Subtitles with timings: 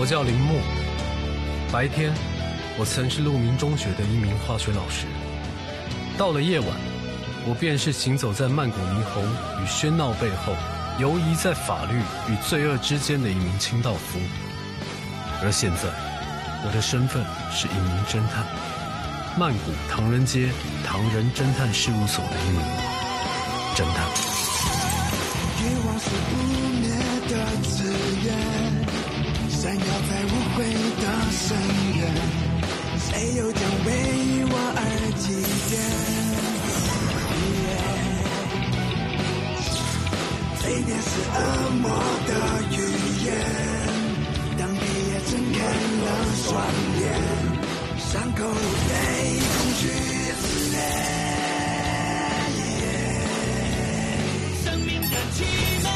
[0.00, 0.58] 我叫林木。
[1.70, 2.10] 白天，
[2.78, 5.04] 我曾是鹿鸣中学的一名化学老师。
[6.16, 6.68] 到了夜晚，
[7.46, 9.22] 我便是行走在曼谷霓虹
[9.62, 10.54] 与喧闹背后，
[10.98, 12.00] 游移在法律
[12.32, 14.18] 与罪恶之间的一名清道夫。
[15.42, 15.90] 而现在，
[16.64, 17.22] 我的身份
[17.52, 18.46] 是一名侦探，
[19.38, 20.48] 曼谷唐人街
[20.82, 22.62] 唐人侦探事务所的一名
[23.76, 24.29] 侦探。
[30.20, 30.64] 在无悔
[31.00, 31.56] 的深
[31.96, 32.00] 渊。
[32.98, 33.88] 谁又将为
[34.52, 34.78] 我而
[35.16, 35.24] 祭
[35.70, 35.72] 奠？
[40.60, 41.36] 嘴边是恶
[41.80, 41.84] 魔
[42.28, 42.30] 的
[42.76, 42.78] 语
[43.24, 43.28] 言。
[44.58, 45.58] 当黑夜睁开
[46.02, 46.06] 了
[46.44, 46.46] 双
[47.00, 47.02] 眼，
[47.98, 48.92] 伤口被
[49.48, 49.82] 恐惧
[50.36, 50.76] 撕裂。
[54.64, 55.38] 生命的凄
[55.82, 55.89] 美，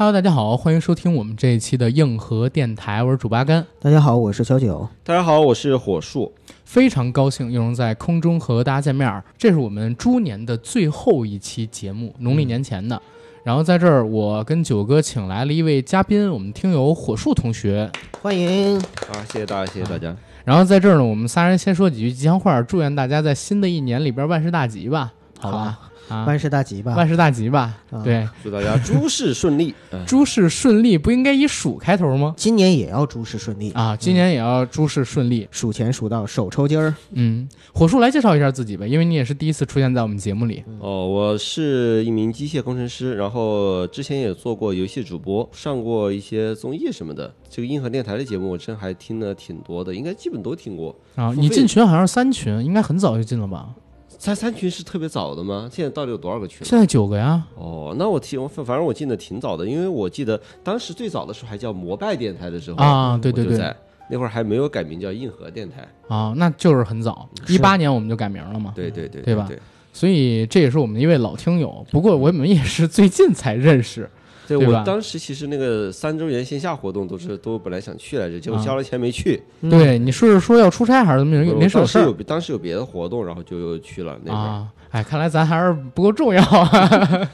[0.00, 4.88] Hello，大家好，欢迎收听我们这一期的硬核电台，我是主八甘，大家好，我是小九。
[5.02, 6.32] 大家好，我是火树。
[6.64, 9.24] 非常高兴又能在空中和大家见面儿。
[9.36, 13.02] 这是我们猪年的最后一期节目，农历年前的。
[13.42, 17.90] 然后在这儿，我跟九哥请来了一位嘉宾，我们听友火树同学。
[18.20, 20.16] 欢迎，啊，谢谢大家，谢谢大家。
[20.44, 25.78] 然后在这儿呢，我们仨人先说几句吉祥话，祝愿大家在新的一年里边万事大吉吧，好吧？
[26.08, 26.94] 啊，万事大吉吧。
[26.94, 27.74] 万事大吉吧。
[27.90, 29.74] 啊对，祝大家诸事顺利。
[29.90, 32.32] 嗯， 诸事顺利，不应该以鼠开头吗？
[32.34, 35.46] 今年也要诸事顺利，啊，今年也要诸事顺利。
[35.50, 36.94] 数钱数到手抽筋儿。
[37.12, 40.64] 嗯，火树来介绍一下自己吧，因为你也是第一次出现在我们节目里。
[40.78, 47.30] 哦，我是一名机械工程师，然后之前也做过游戏主播，上过一些综艺什么的。
[47.50, 50.96] 这个硬核电台的节目，我真还听了挺多的，应该基本都听过。
[51.16, 53.68] 啊，你进群好像是三群，应该很早就进了吧？
[54.18, 55.70] 三三群是特别早的吗？
[55.72, 56.66] 现在到底有多少个群？
[56.66, 57.42] 现在九个呀。
[57.54, 63.74] 哦，那我听，反反正我进的挺早的，因为我记得当时最早的时候还叫摩拜电台的时候啊对对对在
[64.10, 65.86] 那会儿还没有改名叫硬核电台。
[66.08, 68.72] 啊，那就是很早，一八年我们就改名了嘛。
[68.74, 69.58] 对对对对吧对
[69.92, 74.08] 所以这也是我们一位老听友，不过我们也是最近才认识。
[74.48, 79.42] 对对我当时其实那个三周年线下活动都是都本来想去来着，结果啊交了钱没去。
[79.68, 81.36] 对，你是说要出差还是怎么？
[81.36, 84.36] 我临时有事儿当时有当时有别的活动，然后就又去了那边。
[84.36, 84.66] 啊？
[84.90, 87.28] 哎，看来咱还是不够重要啊。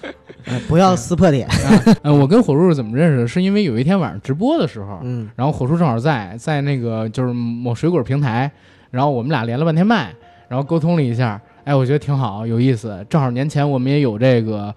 [0.47, 1.49] 哎 不要撕破脸。
[2.03, 3.29] 呃，我跟火树是怎么认识的？
[3.29, 8.51] 是因为有一天晚上直播的时候，嗯，然后火树正好在在那个就是某水果平台，
[8.91, 10.13] 然后我们俩连了半天麦，
[10.49, 13.07] 然后沟通了一下，哎，我觉得挺好，有意思。
[13.09, 14.75] 正好年前我们也有这个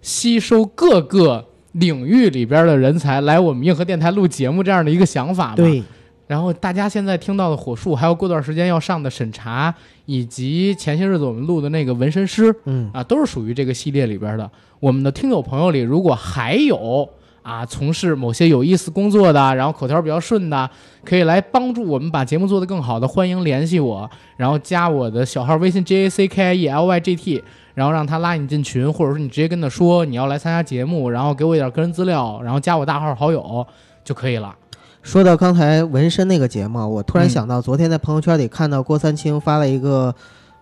[0.00, 5.56] 吸收各个领域里边的人才来我们硬核电台录节目这样的一个想法嘛。。
[5.56, 5.82] 对，
[6.26, 9.74] 然后大家现在听到的火树，还有过段时间要上的审查，
[10.06, 14.50] 以及前些日子我们录的那个纹身师，嗯，啊，都是属于这个系列里边的。
[14.80, 17.08] 我们的听友朋友里，如果还有
[17.48, 20.68] 啊从事某些有意思工作的，然后口条比较顺的，
[21.02, 27.42] 可以来帮助我们把节目做得更好的，欢迎联系我，然后加我的小号微信 J A C K I E L Y G T，
[27.72, 33.66] 然后让他拉你进群，或者说你直接跟他说你要来参加节目，然后给我一点个人资料，然后加我大号好友
[34.04, 34.54] 就可以了。
[35.00, 40.14] 说到刚才纹身那个节目，我突然嗯想到，昨天在朋友圈里看到郭三清发了一个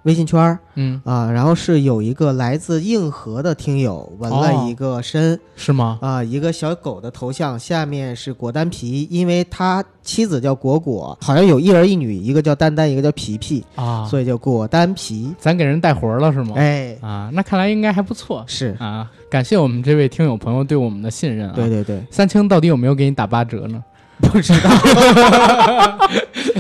[0.07, 5.99] 微信圈儿嗯，啊，然后是有一个来自硬核的听友纹了一个身是吗？
[6.01, 15.35] 啊，一个小狗的头像，下面是果丹皮，因为他妻子叫果果，好像有一儿一女，一个叫丹丹，一个叫皮皮，啊，所以叫果丹皮。
[15.41, 16.55] 咱给人带活了是吗？
[16.57, 19.11] 哎，啊，那看来应该还不错是，啊！
[19.29, 21.53] 感谢我们这位听友朋友对我们的信任啊。
[21.57, 23.83] 对对对，三清到底有没有给你打八折呢？
[24.19, 24.71] 不知道，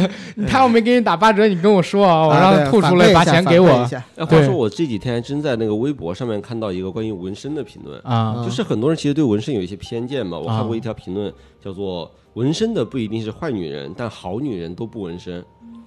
[0.47, 3.69] 他要没给你打八折，你跟我说啊，我让他吐出来把钱给我
[4.17, 10.39] 哎，话对说我这几天还真在那个微博上面看到一个关于纹身的评论，啊就是很多人其实对纹身有一些偏见嘛。
[10.39, 11.33] 我啊看过一条评论，
[11.65, 15.45] 叫做“纹身的不一定是坏女人，但好女人都不纹身”。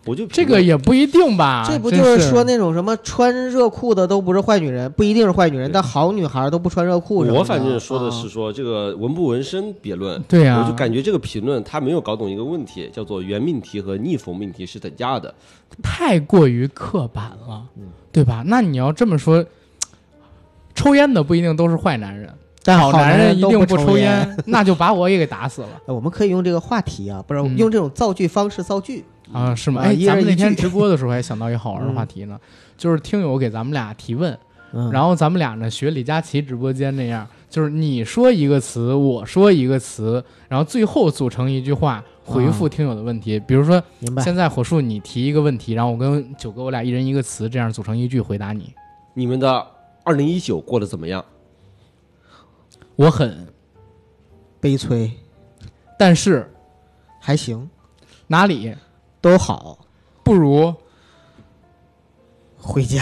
[0.09, 1.63] 我就这个也不一定吧？
[1.67, 7.31] 这不就是说那种什么穿热裤的都不是坏女人，不一定是坏女人，但好女孩都不穿热裤的。
[7.31, 15.31] 我反正说的是啊说这个纹不纹身别论，对呀、我就感觉这个评论他没有搞懂一个问题，叫做原命题和逆否命题是等价的。
[15.83, 18.43] 太过于刻板了，嗯对吧？
[18.47, 19.45] 那你要这么说，
[20.73, 22.33] 抽烟的不一定都是坏男人，
[22.63, 29.05] 但好男人一定不抽烟。，那就把我也给打死了呃我们可以用这个话题啊，不是嗯用这种造句方式造句。
[29.31, 29.53] 啊？
[29.55, 29.81] 是吗？
[29.81, 32.39] 啊哎，咱们那天直播的时候还想到一个好玩的话题呢，
[32.77, 34.37] 就是听友给咱们俩提问，
[34.73, 43.39] 嗯，然后咱们俩呢学李佳琦直播间那样，就是你说一个词，我说一个词，然后最后组成一句话回复听友的问题。
[43.39, 44.23] 比如说，明白。
[44.23, 48.73] 现在火树你提一个问题，然后我跟九哥我俩一人一个词，这样组成一句回答你。
[49.13, 49.65] 你们的
[50.03, 51.23] 二零一九过得怎么样？
[52.95, 53.47] 我很，
[54.59, 55.09] 悲催，
[55.97, 56.51] 但是
[57.19, 57.69] 还行，
[58.27, 58.75] 哪里
[59.21, 59.79] 都好，
[60.23, 60.73] 不如，
[62.57, 63.01] 回家。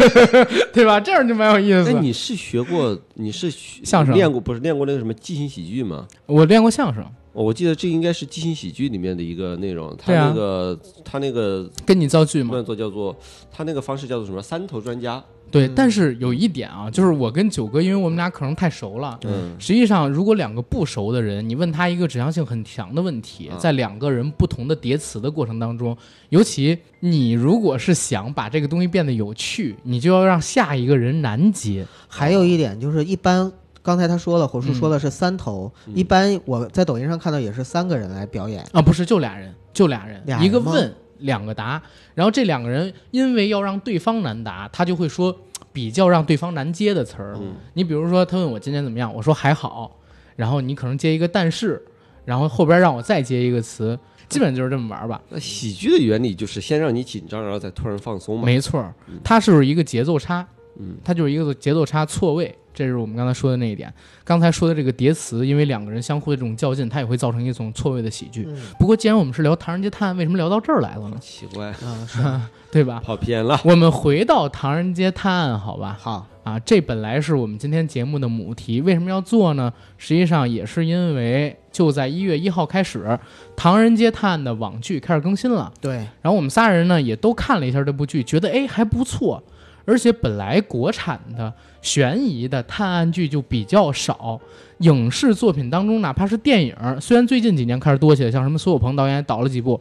[0.72, 1.00] 对吧？
[1.00, 1.92] 这样就蛮有意思。
[1.92, 6.06] 那你是学过，你是学相声练过，不是练过那个什么即兴喜剧吗？
[6.26, 7.02] 我练过相声，
[7.32, 9.96] 哦我记得这应该是即兴喜剧里面的一个内容。
[9.96, 12.54] 他那个他那个跟你造句吗？
[12.54, 13.16] 叫做叫做
[13.50, 14.42] 他那个方式叫做什么？
[14.42, 15.22] 三头专家。
[15.50, 19.18] 对，但是有一点啊，就是我跟九哥，因为我们俩可能太熟了。
[19.24, 25.96] 嗯，实际上，如果两个不熟的人，你问他一个指向性很强的问题，啊在两个人不同的叠词的过程当中，
[26.28, 31.86] 尤其你如果是想把这个东西变得有趣，你就要让下一个人难接。
[32.06, 33.50] 还有一点就是，一般
[33.82, 38.62] 刚才他说了，火叔嗯说的是三头，一般我在抖音上看到也是三个人来表演。
[38.72, 41.80] 啊，不是，就俩人，就俩人，俩人一个问，两个答，
[42.14, 45.36] 然后这两个人因为要让对方难答，他就会说
[45.72, 47.34] 比较让对方难接的词儿。
[47.40, 49.98] 嗯你比如说，他问我今天怎么样，我说还好，
[50.36, 51.82] 然后你可能接一个但是，
[52.24, 53.98] 然后后边让我再接一个词，
[54.28, 55.20] 基本就是这么玩吧。
[55.28, 58.44] 那喜剧的原理就是先让你紧张，然后再突然放松嘛。
[58.44, 60.46] 没错儿，它是一个节奏差，
[60.78, 63.92] 嗯，它就是一个节奏差错位，这是我们刚才说的那一点。
[64.24, 68.44] 刚才说的这个叠词，因为两个人相互的这种较劲，它也会造成一种错位的喜剧。
[68.48, 71.16] 嗯不过，既然我们是聊《唐人街探案》，为什么聊到这儿来了呢？
[71.20, 72.22] 奇怪，啊，是
[72.70, 73.00] 对吧？
[73.04, 73.58] 跑偏了。
[73.64, 75.96] 我们回到《唐人街探案》，好吧？
[75.98, 79.72] 好，啊，这本来是我们今天节目的母题，为什么要做呢？
[79.96, 83.04] 实际上也是因为就在一月一号开始，
[83.56, 85.72] 《唐人街探案》的网剧开始更新了。
[85.80, 89.42] 对，然后我们仨人呢也都看了一下这部剧，觉得哎还不错，
[89.88, 91.50] 而且本来国产的
[91.80, 94.38] 悬疑的探案剧就比较少，
[94.80, 99.80] 影视作品当中哪怕是电影，虽然最近几年开始多起来，像什么苏有朋导演也导了几部，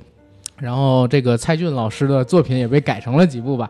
[0.57, 3.69] 然后这个蔡骏老师的作品也被改成了几部吧，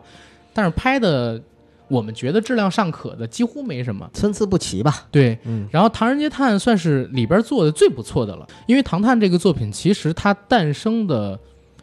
[0.54, 1.42] 但是拍的
[1.88, 4.08] 我们觉得质量尚可的几乎没什么。
[4.12, 5.06] 参差不齐吧？
[5.10, 11.36] 对，嗯，然后《唐人街探案》算是里边做的最不错的了，因为《唐探》这个作品其实它诞生的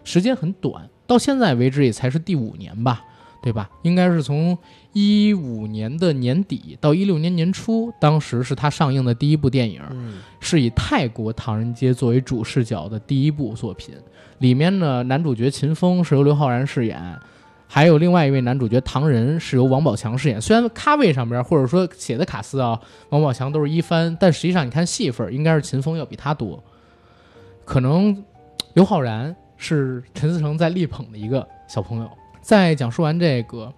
[0.06, 3.04] 时间很短，到现在为止也才是第五年吧，
[3.46, 3.70] 对吧？
[3.84, 4.58] 应该是从
[4.92, 13.94] 一五年的年底到一六年年初，当时是他上映的第一部电影，嗯，是以泰国唐人街作为主视角的第一部作品。
[14.40, 17.00] 里面呢，男主角秦风是由刘昊然饰演，
[17.68, 20.42] 还有另外一位男主角唐仁是由王宝强饰演。
[20.42, 26.64] 虽然咖位上边或者说写的卡司啊，王宝强都是一番，但实际上你看戏份，应该是秦风要比他多。
[27.64, 28.24] 可能
[28.74, 32.10] 刘昊然是陈思诚在力捧的一个小朋友。
[32.46, 33.74] 在讲述完这个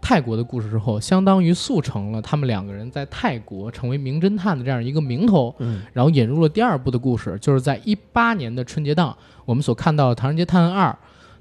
[0.00, 5.52] 泰国的故事之后，相当于速成了他们两个人在泰国成为名侦探的这样一个名头。
[5.58, 10.90] 嗯，然后引入了第二部的故事，就是在一八年的春节档，我们所看到的《唐人街探案二》，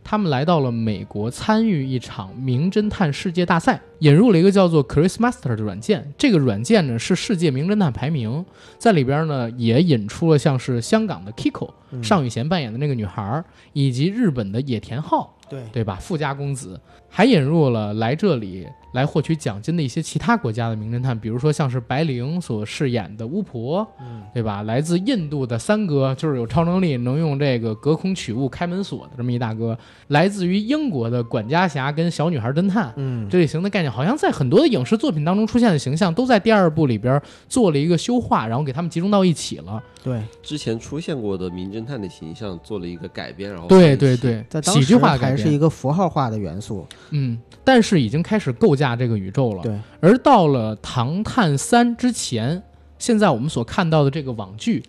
[0.04, 6.12] 他们来到了美国参与一场名侦探世界大赛，引入了一个叫做 Chris Master 的软件。
[6.18, 8.44] 这个软件呢是世界名侦探排名，
[8.80, 15.98] 在里边呢也引出了像是香港的 Kiko、嗯尚宇贤扮演的那个女孩，以及日本的野田昊，对，对吧？
[16.00, 16.80] 富家公子，
[17.12, 24.64] 还引入了来这里来获取奖金的一些其他国家的名侦探，比如说像是白灵所饰演的巫婆，嗯，对吧？
[24.64, 29.74] 来自印度的三哥，就是有超能力，能用这个隔空取物、开门锁的这么一大哥；
[30.08, 32.92] 来自于英国的管家侠跟小女孩侦探。
[32.98, 39.82] 嗯，这类型的概念，好像在很多的影视作品当中出现的形象，都在第二部里边做了一个修化，然后给他们集中到一起了。
[40.04, 46.86] 对，之前出现过的名侦探的形象做了一个改编，然后对对对，在当时喜剧化改编，还是一个符号化的元素。
[47.10, 49.64] 嗯，但是已经开始构架这个宇宙了。
[49.64, 52.64] 对，而到了《唐探三》之前，
[52.98, 54.84] 现在我们所看到的这个网剧，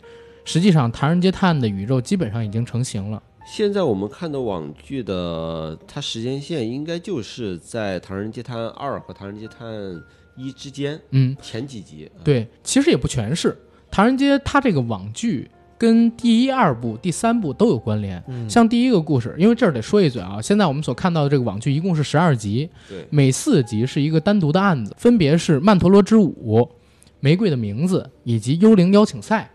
[0.45, 3.23] 实际上《唐人街探案》的宇宙基本上已经成型了。
[3.45, 10.02] 现在我们看的网剧的它时间线应该就是在《唐人街探案二》和《唐人街探案
[10.37, 12.09] 一》之间嗯，前几集。
[12.23, 13.50] 对，其实也不全是。
[13.90, 15.50] 《唐人街》它这个网剧
[15.82, 18.22] 跟第一、二部、第三部都有关联。
[18.28, 22.70] 嗯像第一个故事，因为这儿得说一嘴啊，现在我们所看到的这个网剧一共是十二集，
[23.10, 26.70] 每四集是一个单独的案子，分别是曼陀罗之舞、
[27.18, 29.50] 玫瑰的名字以及幽灵邀请赛。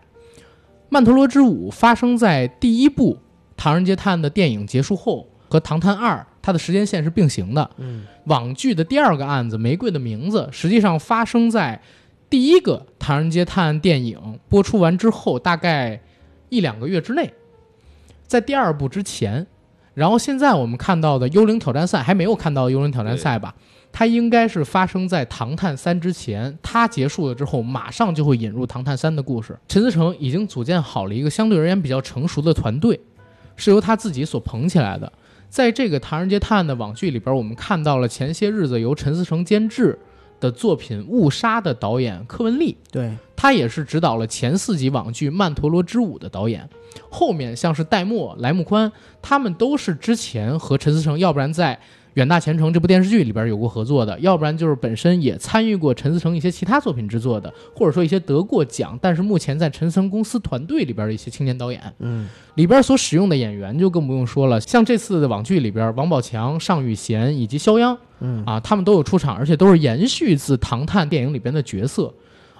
[0.90, 3.14] 曼陀罗之舞发生在第一部
[3.56, 7.70] 《唐人街探案》的电影结束后，和《唐探二》它的时间线是并行的。
[7.78, 11.80] 嗯，网剧的第二个案子《玫瑰的名字》实际上发生在
[12.28, 15.98] 第一个《唐人街探案》电影播出完之后，大概
[16.48, 17.32] 一两个月之内，
[18.26, 19.46] 在第二部之前。
[19.94, 23.52] 然后现在我们看到的《幽灵挑战赛》还没有看到《幽灵挑战赛》吧？
[23.90, 29.58] 它应该是发生在《唐探三》之前，它结束了之后，马上就会引入《唐探三》的故事。
[29.66, 33.00] 陈思诚已经组建好了一个相对而言比较成熟的团队，
[33.56, 35.12] 是由他自己所捧起来的。
[35.48, 39.98] 在这个《唐人街探案》的网剧里边，我们看到了前些日子由陈思诚监制
[40.38, 46.68] 的作品《误杀》的导演柯文丽，对，他也是指导了前四集网剧《曼陀罗之舞》的导演。
[47.08, 48.90] 后面像是戴墨、莱木宽，
[49.22, 51.76] 他们都是之前和陈思诚，要不然在
[52.14, 61.80] 《远大前程》这部电视剧里边有过合作的，要不然就是本身也参与过陈思诚一些其他作品制作的，或者说一些得过奖，但是目前在陈思诚公司团队里边的一些青年导演。
[62.00, 72.12] 嗯，里边所使用的演员就更不用说了，像这次的网剧里边，王宝强、尚宇贤以及肖央，嗯啊，他们都有出场，而且都是延续自《唐探》电影里边的角色。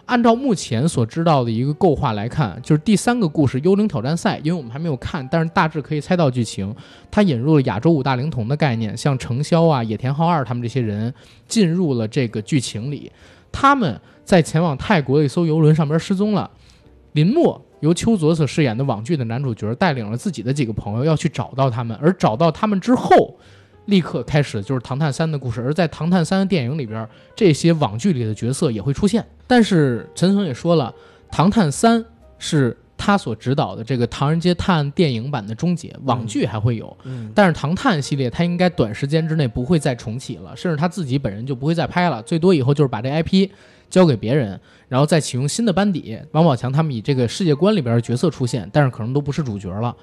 [0.09, 6.75] 按照目前所知道的一个构画来看，就是第三个故事《幽灵挑战赛》，因为我们还没有看，但是大致可以猜到剧情。
[7.11, 11.13] 它引入了亚洲五大灵童的概念，像程潇啊、野田浩二他们这些人
[11.47, 13.13] 进入了这个剧情里。
[13.53, 16.51] 他们在前往泰国的一艘游轮上边失踪了，
[17.13, 23.39] 林默由邱泽所饰演的网剧的男主角带领了自己的几个朋友要去找到他们，而找到他们之后，
[23.89, 25.61] 立刻开始就是《唐探三》的故事。
[25.63, 29.25] 而在《唐探三》的电影里边，这些网剧里的角色也会出现。
[29.47, 30.95] 但是陈松也说了，
[31.35, 31.99] 《唐探三》
[32.39, 36.95] 是他所指导的这个《唐人街探案》电影版的终结，网剧还会有。
[37.05, 43.49] 嗯，但是《唐探》系列他应该短时间之内不会再重启了，甚至他自己本人就不会再拍了，最多以后就是把这 IP
[43.89, 46.19] 交给别人，然后再启用新的班底。
[46.33, 49.97] 王宝强他们以这个世界观里边的角色出现，但是可能都不是主角了。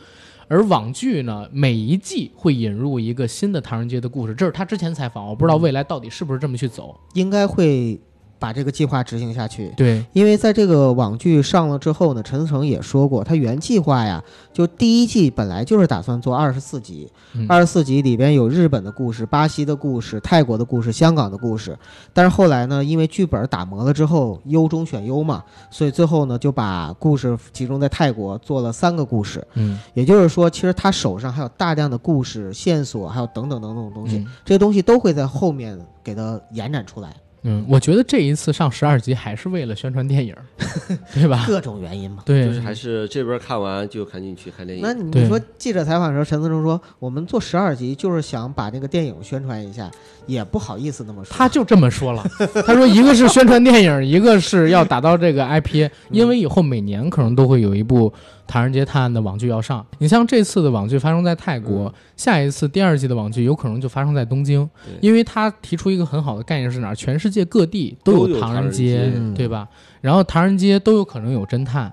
[0.47, 6.99] 而网剧呢，每一季会引入一个新的唐人街的故事，这是他之前采访，我不知道未来到底是不是这么去走。
[7.13, 7.99] 应该会
[8.37, 9.73] 把这个计划执行下去。
[9.77, 14.23] 对，因为在这个网剧上了之后呢，陈思诚也说过，他原计划呀，
[14.53, 17.45] 就第一季本来就是打算做二十四集，嗯。
[17.47, 21.77] 二十四集里边有日本的故事、巴西的故事、泰国的故事、香港的故事，
[22.13, 29.45] 但是后来呢，因为剧本打磨了之后，优中选优嘛，所以最后呢就把故事集中在泰国做了三个故事。
[29.53, 34.27] 嗯，也就是说，其实他手上还有大量的故事线索，还有等等等等的东西，嗯。
[34.43, 37.15] 这些东西都会在后面给它延展出来，
[37.47, 40.35] 嗯，我觉得这一次上十二集还是为了宣传电影，
[41.13, 41.43] 对吧？
[41.45, 42.23] 各种原因嘛。
[42.25, 44.83] 对，就是还是这边看完就赶紧去看电影。
[44.83, 49.91] 那你说记者采访的时候，陈思诚说我们做十二集就是想把这个电影宣传一下，
[50.25, 51.35] 也不好意思那么说。
[51.37, 52.25] 他就这么说了，
[52.65, 58.09] 他说一个是宣传电影，一个是要打造这个 IP，因为以后每年可能都会有一部
[58.47, 59.85] 《唐人街探案》的网剧要上。
[59.99, 64.69] 你像这次的网剧发生在泰国，下一次第二季的网剧有可能就发生在东京，
[65.01, 66.95] 因为他提出一个很好的概念是哪儿？
[66.95, 69.67] 全世界各地都都有唐唐人街街，嗯对吧？
[70.01, 71.91] 然后唐人街都有可能有侦探，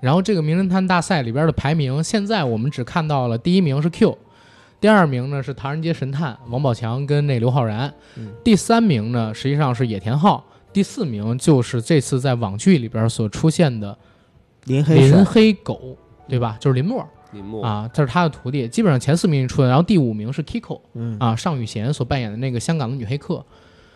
[0.00, 4.18] 然后这个名侦探大赛里边的排名，现在我们只看到了第一名是 Q。
[4.80, 7.92] 第二名呢是《唐人街神探》，王宝强跟那刘昊然。
[8.16, 10.44] 嗯第三名呢实际上是野田昊。
[10.72, 13.96] 第四名就是这次在网剧里边所出现的
[14.64, 15.96] 林林黑林黑狗，
[16.28, 16.56] 对吧？
[16.60, 18.68] 就是林默林默，啊，这是他的徒弟。
[18.68, 23.44] 基本上前四名出的，然后第五名是 Kiko 嗯啊，尚宇贤所扮演的那个香港的女黑客。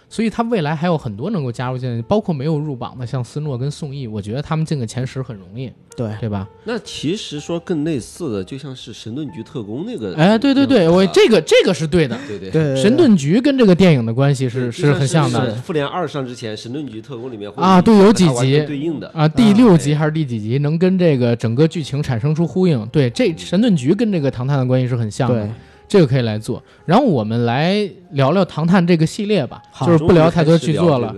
[0.09, 6.49] 所以他未来还有很多能够加入进来，包括没有入榜的，像斯诺跟宋轶，我觉得他们进个前十很容易，对，对吧？
[6.65, 10.15] 那其实说更类似的，就像是神盾局特工那个。
[10.17, 12.17] 哎，对对对，我这个这个是对的。
[12.29, 12.75] 对对对。
[12.75, 15.55] 对神盾局跟这个电影的关系是是很像的。
[15.57, 19.11] 复联二上之前，神盾局特工里面啊对有几集对应的。
[19.13, 22.87] 啊，第六哎集还是第几集能跟这个整个剧情产生出呼应？
[22.93, 25.45] 对，这神盾局跟这个唐探的关系是很像的。
[25.45, 25.51] 对，
[25.89, 26.63] 这个可以来做。
[26.85, 31.15] 然后我们来聊聊唐探这个系列吧，就是不聊太多剧作了？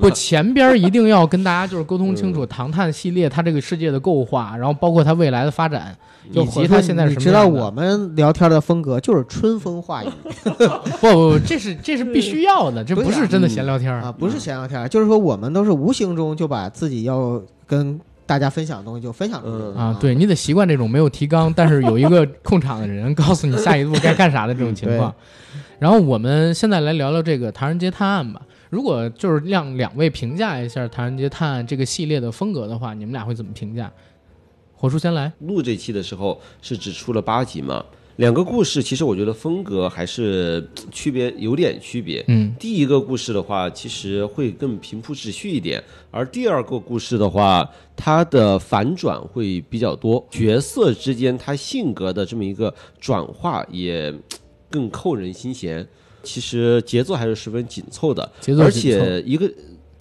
[0.00, 5.96] 不，前边一定要跟大家就是沟通清楚 唐探系列它这个世界的构化，然后包括它未来的发展，
[6.30, 7.64] 以及它现在是你知道什么样的。
[7.64, 10.08] 我们聊天的风格就是春风化雨。
[10.44, 14.00] 不不不，这是这是必须要的，这不是真的闲聊天儿。
[14.00, 25.14] 啊，不是闲聊天，就是说我们都是无形中就把自己要跟大家分享的东西就分享出去嗯啊，对你得习惯这种没有提纲，但是有一个 控场的人告诉你下一步该干啥的这种情况。
[25.78, 28.40] 然后我们现在来聊聊这个《唐人街探案》吧。
[28.70, 33.92] 如果就是让两位评价一下《唐人街探案》这个系列的风格的话，你们俩会怎么评价？
[34.76, 37.84] 火叔先来，录这期的时候是只出了八集嘛，
[38.16, 42.24] 两个故事其实我觉得风格还是区别有点区别。
[42.28, 54.14] 嗯，第一个故事的话，其实会更平铺直叙一点，而第二个故事的话，它的反转会比较多，角色之间他性格的这么一个转化也
[54.70, 55.86] 更扣人心弦。
[56.22, 59.46] 其实节奏还是十分紧凑的，而且一个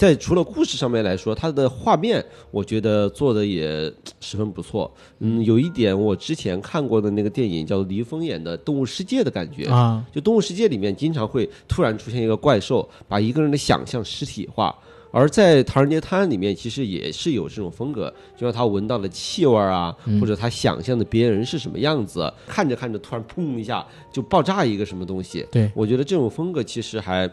[0.04, 4.94] 在除了故事上面来说，它的画面我觉得做的也十分不错。
[5.20, 14.78] 嗯，有一点我之前看过的那个电影叫黎峰演的《动物世界》的感觉啊，就《动物世界》里面经常会突然出现一个怪兽，把一个人的想象实体化。
[15.10, 25.48] 而在《唐人街探案》里面，其实也是有这种风格，就像他闻到的气味啊，嗯或者他想象的别人是什么样子，看着看着突然砰一下就爆炸一个什么东西。
[25.50, 27.32] 对我觉得这种风格其实还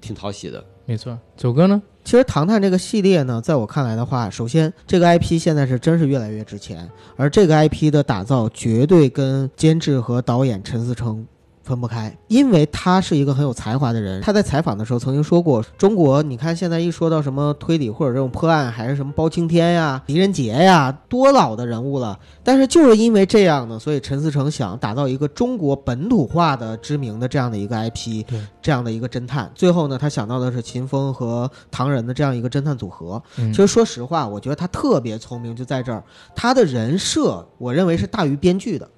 [0.00, 0.64] 挺讨喜的。
[0.90, 1.16] 没错。
[1.36, 1.80] 九哥呢？
[2.02, 11.24] 其实《唐探》这个系列呢，在我看来的话，首先这个 IP 现在是真是越来越值钱，而这个 IP 的打造绝对跟监制和导演陈思诚
[11.70, 14.20] 分不开，因为他是一个很有才华的人。
[14.20, 22.18] 他在采访的时候曾经说过，中国你看现在一说到什么推理或者这种破案，还是什么包青天呀、狄仁杰呀，多老的人物了。
[22.42, 29.50] 但是就是因为这样呢，所以陈思诚想打造一个中国本土化的知名的这样的一个 IP，对这样的一个侦探。
[29.54, 33.22] 最后呢，他想到的是秦风和唐人的这样一个侦探组合。
[33.38, 36.02] 嗯其实说实话，我觉得他特别聪明，就在这儿，
[36.34, 38.88] 他的人设我认为是大于编剧的。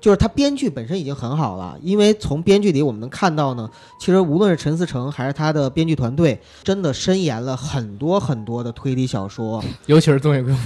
[0.00, 10.56] 就是他编剧本身已经很好了，因为从编剧里我们能看到呢，其实无论是陈思诚还是他的编剧团队，真的深研了很多很多的推理小说， 尤其是东野圭吾，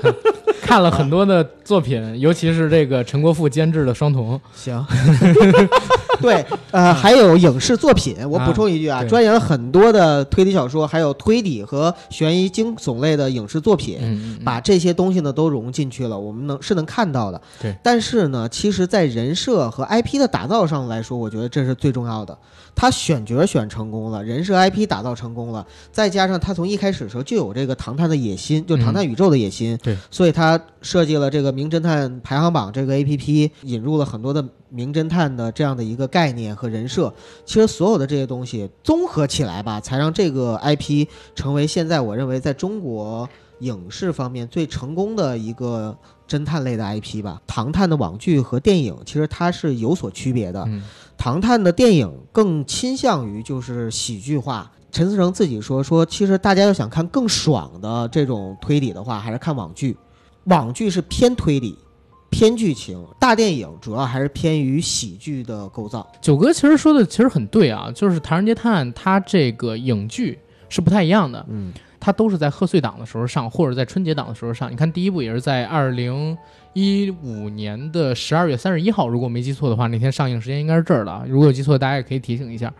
[0.62, 4.38] 看了很多的作品，尤其是这个陈国富监制的《双瞳》。
[4.54, 4.82] 行，
[6.22, 17.40] 对，呃，还有影视作品，我补充一句啊，对钻研了很多的推理小说，还有推理和悬疑惊悚类的影视作品，嗯，嗯把这些东西呢都融进去了，我们能是能看到的。
[17.60, 22.36] 对，但是呢，其实，在人设和 IP 的打造上来说，我觉得这是最重要的。
[22.74, 29.78] 他选角选成功了，人设 IP 打造成功了，再加上他从一开始的时候就有这个唐探的野心，就唐探宇宙的野心。
[29.82, 37.12] 对，所以他设计了这个名侦探排行榜这个 APP，引入了很多的名侦探的这样的一个概念和人设。
[37.46, 43.28] 其实所有的这些东西综合起来吧，才让这个 IP 成为现在我认为在中国
[43.60, 45.96] 影视方面最成功的一个
[46.28, 47.40] 侦探类的 IP 吧。
[47.46, 50.64] 唐探的网剧和电影其实它是有所区别的。
[50.66, 50.82] 嗯
[51.16, 54.68] 唐探的电影更倾向于就是喜剧化。
[54.90, 59.96] 陈思诚自己说说，其实大家要想看更爽的这种推理的话，还是看网剧。
[60.44, 61.78] 网剧是偏推理、
[62.30, 66.06] 偏剧情，大电影主要还是偏于喜剧的构造。
[66.20, 74.72] 九哥其实说的其实很对啊，就是《唐人街探案》它这个影剧是不太一样的，嗯，它都是在贺岁档的时候上，或者在春节档的时候上。
[74.72, 76.36] 你看第一部也是在二零
[76.72, 81.24] 一五年的十二月三十一号，如果没记错的话，那天上映时间应该是这儿的啊。
[81.28, 82.72] 如果有记错，大家也可以提醒一下。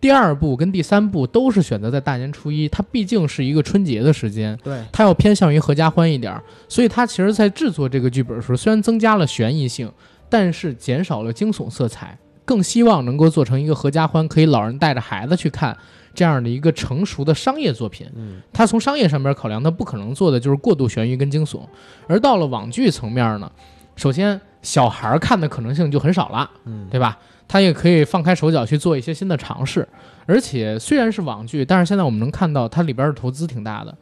[0.00, 9.90] 第二部跟第三部都是选择在大年初一，它毕竟是一个春节的时间，对，它要偏向于合家欢一点儿，所以它其实在制作这个剧本的时候，虽然增加了悬疑性，
[10.28, 15.76] 但是减少了惊悚色彩，更希望能够做成一个合家欢，可以老人带着孩子去看
[16.14, 18.06] 这样的一个成熟的商业作品。
[18.14, 21.60] 嗯，它从商业上边考量，它不可能做的就是过度悬疑跟惊悚，
[22.06, 23.50] 而到了网剧层面呢，
[23.96, 27.18] 首先小孩儿看的可能性就很少了，嗯，对吧？
[27.48, 29.88] 它也可以放开手脚去做一些新的尝试，
[30.26, 33.96] 而且虽然是网剧，但是现在我们能看到它里边的投资挺大的，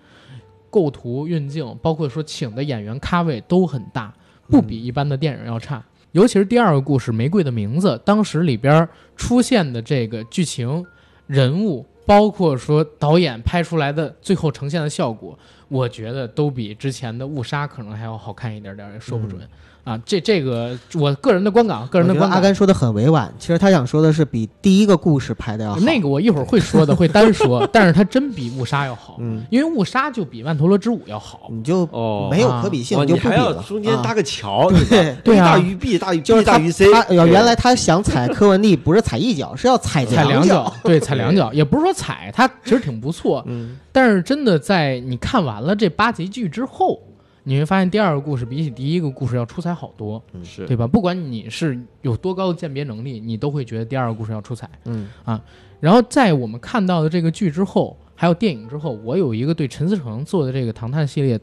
[0.71, 4.13] 构图、运镜，包括说请的演员咖位都很大，
[4.49, 5.83] 不比一般的电影要差。
[6.13, 10.87] 尤其是第二个故事《玫瑰的名字》，当时里边出现的这个剧情、
[11.27, 19.41] 人物，包括说导演拍出来的最后呈现的效果，我觉得都比之前的《误杀》可能还要好看一点点，也说不准、
[19.85, 20.01] 啊。
[20.05, 22.39] 这这个我个人的观感，个人的观感。
[22.39, 25.81] 阿甘说的很委婉，其实他想说的是比第一个故事拍的要好。
[25.81, 31.49] 那个我一会儿会说的，会单说， 但是它真比误杀要好，嗯，因为误杀就比曼陀罗之舞要好。
[31.51, 33.63] 你就哦没有可比性，哦，你就你还要不比了。
[33.65, 40.73] 中间搭啊个桥，对 对啊大于 B 大于 B 就是他大于 C，原来他想踩柯文蒂，不是踩一脚，是要踩踩两脚。
[40.83, 43.43] 对，踩两脚，也不是说踩，他其实挺不错。
[43.47, 47.01] 嗯，但是真的在你看完了这八集剧之后，
[47.45, 50.87] 你会发现第二个故事比起第一个故事要出彩好多，是对吧？
[50.87, 54.69] 不管你是有多高的鉴别能力，你都会觉得第二个故事要出彩。
[54.87, 55.43] 嗯啊
[55.79, 61.39] 然后在我们看到的这个剧之后，还有电影之后，我有一个对陈思诚做的这个唐探系列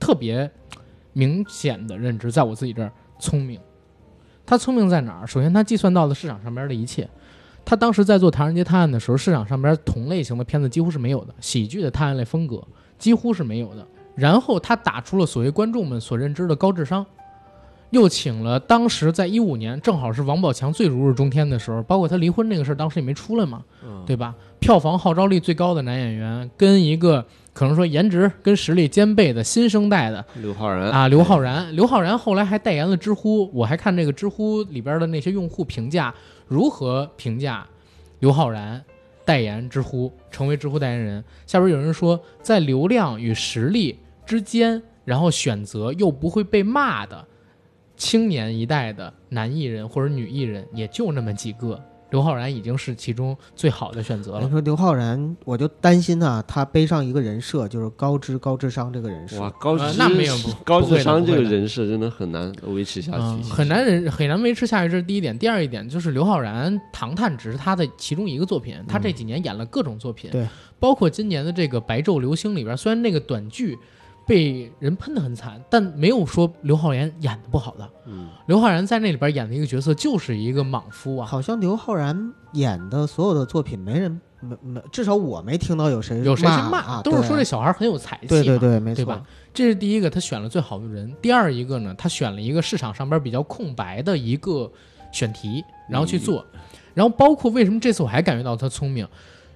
[0.00, 0.50] 特别
[1.12, 3.60] 明显的认知，在我自己这儿聪明。
[4.46, 5.26] 他聪明在哪儿？
[5.26, 7.06] 首先，他计算到了市场上边的一切。
[7.64, 12.66] 他当时在做《唐人街探案》的时候，市场上边同类型的片子几乎是没有的，喜剧的探案类风格
[12.98, 13.86] 几乎是没有的。
[14.14, 17.04] 然后他打出了所谓观众们所认知的高智商，
[17.90, 23.62] 又请了当时在一五年正好是王宝强最如日中天的时候，包括他离婚那个事儿，当时也没出来嘛，
[24.06, 24.34] 对吧？
[24.60, 36.14] 票房号召力最高的男演员，跟一个可能说颜值跟实力兼备的新生代的刘昊然啊，刘昊然，刘昊然后来还代言了知乎，我还看这个知乎里边的那些用户评价
[36.46, 37.66] 如何评价
[38.20, 38.82] 刘昊然
[39.24, 41.24] 代言知乎，成为知乎代言人。
[41.44, 47.24] 下边有人说，在流量与实力之间，然后选择又不会被骂的
[47.96, 51.80] 青年一代的男艺人或者女艺人，也就那么几个。
[52.10, 54.42] 刘昊然已经是其中最好的选择了。
[54.42, 59.40] 你说刘昊然，我就担心啊，他背上一个人设，就是高知高智商这个人设。
[59.40, 65.38] 哇，高智、呃那没有 不高不会的智商这个人设真的很难维持下去，嗯，很难人很难维持下去，这是第一点。
[65.38, 70.46] 第二一点就是刘昊然《唐探》只是他的其中一个作品，他这几年演了各种作品，对，
[70.78, 73.78] 包括今年的这个《白昼流星》里边，虽然那个短剧
[74.32, 77.86] 被人喷的很惨，但没有说刘昊然演的不好的。
[78.06, 91.14] 嗯，刘昊然在那里边演的一个角色就是一个莽夫啊，好像刘昊然演的所有的作品，没人没没，至少我没听到有谁有谁去骂，啊，都是说这小孩很有才气，对对对，没错对吧，这是第一个，他选了最好的人。
[91.20, 94.72] 第二一个呢，他选了一个市场上边比较空白的一个
[95.12, 96.42] 选题，然后去做。
[96.94, 99.06] 然后包括为什么这次我还感觉到他聪明，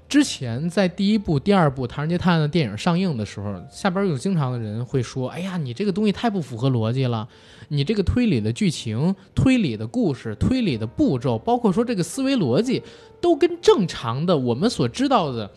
[0.08, 7.28] 之前在第一部、第二部《唐人街探案》的电影上映的时候，下边有经常的人会说：“哎呀，你这个东西太不符合逻辑了，
[7.68, 12.80] 你这个推理的剧情、推理的故事、推理的步骤，包括说这个思维逻辑，
[13.20, 15.50] 都跟正常的我们所知道的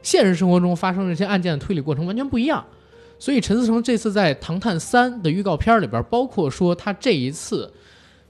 [0.00, 2.64] 现实生活中发生这些案件的推理过程完全不一样。”
[3.20, 7.72] 所以陈思诚这次在《唐探三》的预告片里边，包括说他这一次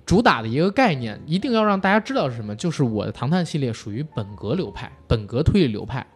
[0.08, 6.06] 主打的一个概念，一定要让大家知道是什么，就是我的《唐探》系列属于本格流派、本格推理流派。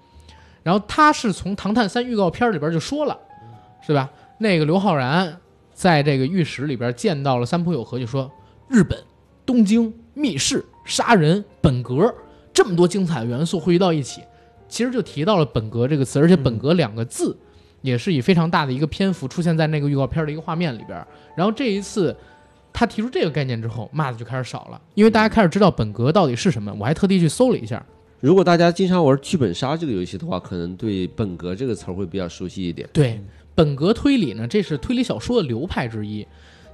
[0.62, 3.18] 然后他是从《唐探三》预告片里边就说了，
[3.86, 4.08] 是吧？
[4.38, 5.36] 那个刘昊然
[5.74, 8.32] 在这个浴室里边见到了三浦友和，就说
[8.66, 8.98] 日本
[9.44, 12.14] 东京密室杀人本格
[12.54, 14.22] 这么多精彩的元素汇聚到一起，
[14.70, 17.36] 其实就提到了本格这个词，而且本格两个字。
[17.82, 21.04] 也是以非常大的一个篇幅出现在那个预告片的一个画面里边。
[21.36, 22.16] 然后这一次
[22.72, 26.74] 他提出这个概念之后，骂的就开始少了，因为大家开始知道本格到底是什么。
[26.78, 27.84] 我还特地去搜了一下，
[28.20, 32.88] 如果大家经常玩剧本杀这个游戏的话，可能对本格这个词儿会比较熟悉一点。
[32.92, 33.20] 对，
[33.54, 36.26] 本格推理呢，这是推理小说的流派之一，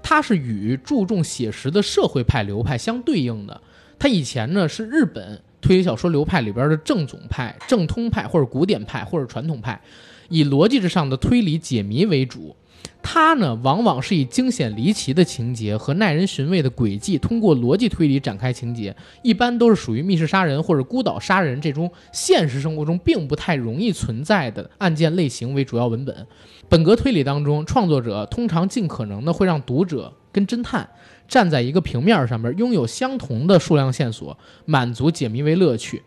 [0.02, 3.60] 它是与注重写实的社会派流派相对应的。
[3.98, 9.80] 它以前呢是日本推理小说流派里边的正总派、正通派或者古典派或者传统派，
[10.28, 12.54] 以逻辑之上的推理解谜为主。
[13.02, 26.26] 它呢，往往是以惊险离奇的情节和耐人寻味的轨迹，通过逻辑推理展开情节，一般都是属于密室杀人或者孤岛杀人这种现实生活中并不太容易存在的案件类型为主要文本。
[26.68, 30.86] 本格推理当中，创作者通常尽可能的会让读者跟侦探
[31.26, 34.36] 站在一个平面上面，拥有相同的数量线索，
[34.66, 36.02] 满足解谜为乐趣。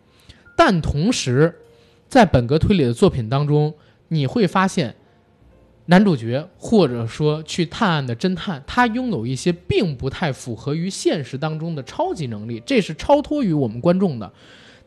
[0.56, 1.52] 但同时，
[2.08, 3.74] 在本格推理的作品当中，
[4.08, 4.94] 你会发现，
[5.86, 14.32] 男主角或者说去探案的侦探，他拥有一些并不太符合于现实当中的超级能力，这是超脱于我们观众的。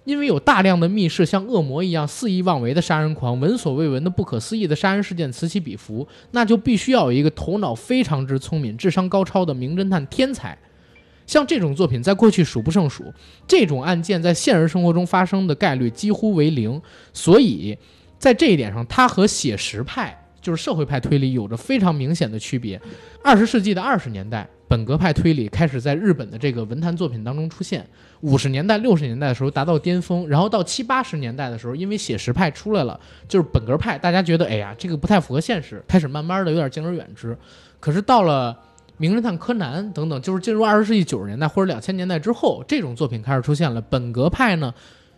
[0.06, 10.56] 因为有大量的密室像恶魔一样肆意妄为的杀人狂，闻所未闻的不可思议的杀人事件此起彼伏，那就必须要有一个头脑非常之聪明、智商高超的名侦探天才。
[11.26, 13.12] 像这种作品在过去数不胜数，
[13.48, 16.80] 这种案件在现实生活中发生的概率几乎为零，
[17.12, 17.76] 所以
[18.20, 22.80] 在这一点上，它和写实派就是社会派推理有着非常明显的区别。
[23.24, 27.84] 二十世纪的二十年代，本格派推理开始在日本的这个文坛作品当中出现。
[28.22, 37.36] 五十年代、六十年代的时候达到巅峰，然后到七八十年代的时候，因为写实派出来了，就是本格派，大家觉得哎呀这个不太符合现实，开始慢慢的有点敬而远之。
[37.80, 38.54] 可是到了
[38.98, 43.82] 《名侦探柯南》等等，就是进入二十世纪九十年代或者两千年代之后，这种作品开始出现了。
[43.82, 44.72] 本格派呢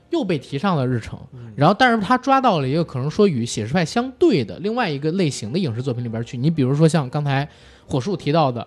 [0.10, 1.20] 又被提上了日程，
[1.56, 6.38] 然后但是他抓到了一个可能说与写实派相对的另外一个类型的影视作品里边去。
[6.38, 7.48] 你比如说像刚才
[7.86, 8.62] 火树提到的《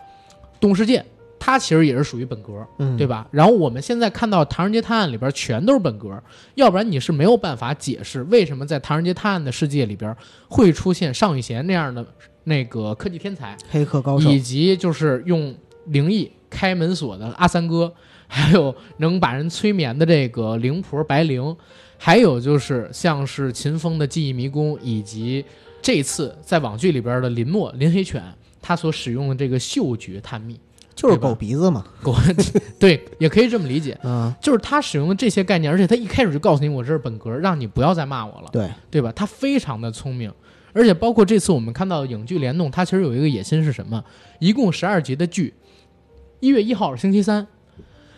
[0.61, 1.01] 动物世界》，
[1.39, 2.67] 它其实也是属于本格。
[2.79, 3.27] 嗯，对吧？
[3.31, 6.23] 然后我们现在看到《唐人街探案》里边全都是本格，
[6.55, 10.15] 要不然你是没有办法解释为什么在《唐人街探案》的世界里边
[10.49, 12.07] 会出现尚宇贤那样的
[12.45, 15.55] 那个科技天才，黑客高手以及就是用
[15.87, 17.91] 灵异开门锁的阿三哥，
[18.29, 21.57] 还有能把人催眠的这个灵婆白灵，
[21.97, 25.45] 还有就是像是秦风的记忆迷宫，以及
[25.81, 28.23] 这次在网剧里边的林默林黑犬，
[28.61, 30.61] 他所使用的这个嗅觉探秘。
[30.93, 32.15] 就是狗鼻子嘛，狗
[32.79, 33.99] 对，也可以这么理解。
[34.05, 39.11] 嗯，就是他使用的这些概念，而且他一开始就告诉你我这是本格，让你不要再骂我了，对，对吧？
[39.13, 40.31] 他非常的聪明，
[40.75, 44.05] 而且包括这次我们看到的影剧联动，他其实有一个野心是什么？
[44.41, 45.55] 一共十二集的剧，
[46.41, 47.47] 一月一号是星期三，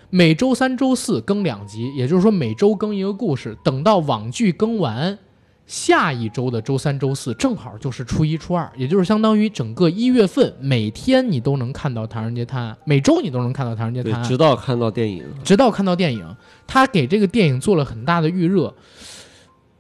[0.08, 3.56] 每周三、周四更两集，也就是说每周更一个故事。
[3.64, 5.18] 等到网剧更完，
[5.66, 18.72] 下一周的周三、周四正好就是初一、初二，也就是相当于整个一月份每天你都能看到《唐人街探案》，每周你都能看到《唐人街探，案》，直到看到电影，直到看到电影，他给这个电影做了很大的预热，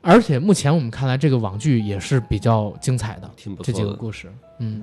[0.00, 3.78] 而且目前我们看来，这个网剧也是比较精彩的，这挺不错的。
[3.78, 4.82] 几个故事，嗯，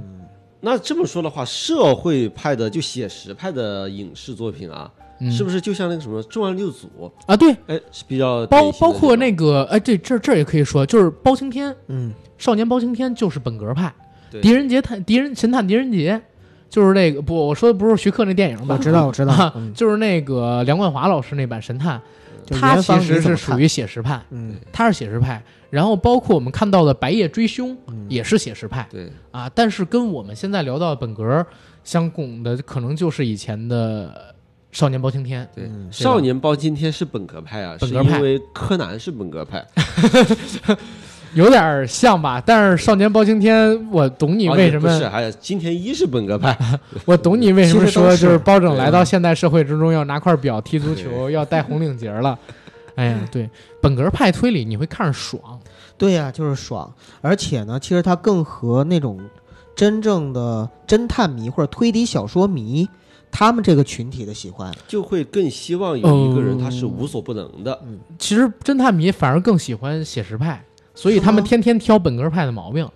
[0.62, 5.32] 那这么说的话，社会派的就写实派的影视作品啊，嗯。
[5.32, 6.88] 是不是就像那个什么《重案六组》？
[7.26, 13.94] 啊，对，哎，是比较包包括那个，哎，这这这也可以说，就是包青天，嗯，少年包青天就是本格派，
[14.42, 16.22] 狄仁杰探狄仁神探狄仁杰，
[16.70, 18.76] 就是那个不，我说的不是徐克那电影吧？
[18.78, 19.34] 我知道，我知道。
[19.34, 22.04] 啊，嗯，就是那个梁冠华老师那版神探，就
[22.50, 25.42] 他其实是属于写实派，嗯他是写实派。
[25.70, 31.46] 然后包括我们看到的《白夜追凶》嗯也是写实派对，啊，但是跟我们现在聊到的本格
[31.84, 34.34] 相拱的，可能就是以前的
[34.72, 35.48] 少年包青天。
[35.54, 39.64] 对，嗯少年包青天是本格派啊，是本格派因为柯南是本格派，
[41.34, 46.58] 有点像吧，但是少年包青天，我懂你哦为什么，是，还有金田一是本格派，
[47.06, 52.38] 我懂你为什么 说就是包拯来到现代社会之中要拿块表踢足球，要戴红领结了。
[52.96, 53.50] 哎呀，对，
[53.82, 55.42] 本格派推理你会看着爽，
[55.98, 59.18] 对呀、就是爽，而且呢，其实它更和那种
[59.74, 62.90] 真正的侦探迷或者推理小说迷，
[63.32, 64.70] 他们这个群体的喜欢。
[64.86, 67.80] 就会更希望有一个人哦他是无所不能的。
[68.18, 70.62] 其实侦探迷反而更喜欢写实派，
[71.02, 72.88] 所以他们天天挑本格派的毛病。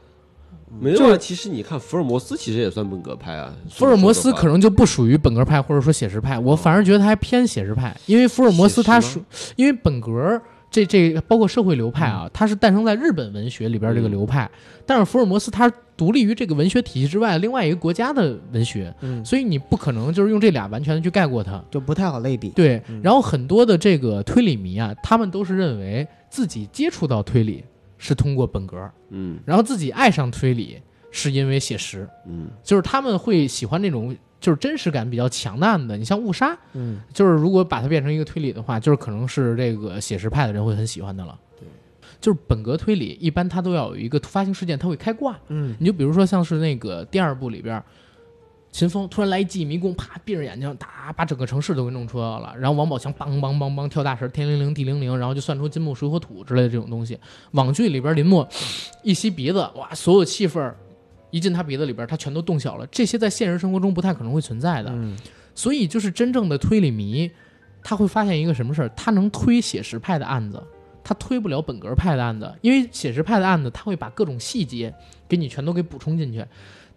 [0.79, 3.53] 没有啊，其实你看福尔摩斯其实也算本格派啊。
[3.69, 9.21] 福尔摩斯可能能就不属于本格派或者说写实派，我反而觉得他还偏写实派，因为福尔摩斯他属
[9.55, 14.49] 因为本格这这包括社会流派啊，它是诞生在日本文学里边这个流派，
[14.85, 21.63] 但是福尔摩斯它独立于这个文学体系之外另外一个国家的文学，嗯，所以你不可能就是用这俩完全的去概括它。
[21.69, 22.49] 就不太好类比。
[22.49, 27.63] 对嗯，然后很多的这个推理迷啊，他们都是认为自己接触到推理
[28.03, 30.77] 是通过本格，嗯然后自己爱上推理
[31.09, 35.95] 是因为写实，嗯，就是他们会喜欢那种就是真实感比较强的案子。
[35.95, 41.39] 你像误杀，嗯，就是如果把它变成一个推理的话，就是可能是这个写实派的人会很喜欢的了。
[41.57, 41.65] 对，
[42.19, 45.39] 就是本格推理一般它都要有一个突发性事件，它会开挂。
[45.47, 47.81] 嗯，你就比如说像是那个第二部里边，
[48.73, 52.55] 秦风突然来一记迷宫，啪闭着眼睛，打把整个城市都给弄出来了。
[52.57, 57.15] 然后王宝强梆梆梆梆跳大神，天灵灵地灵灵，然后就算出金木水火土之类的这种东西。
[57.51, 58.49] 网剧里边林默
[59.03, 60.73] 一吸鼻子，哇，所有气氛
[61.29, 62.87] 一进他鼻子里边，他全都动小了。
[62.87, 64.89] 这些在现实生活中不太可能会存在的。
[64.91, 65.15] 嗯
[65.55, 67.29] 所以就是真正的推理迷，
[67.83, 68.89] 他会发现一个什么事儿？
[68.95, 70.59] 他能推写实派的案子，
[71.03, 74.91] 他推不了本格派的案子，因为写实派的案子他会把各种细节
[75.27, 76.43] 给你全都给补充进去。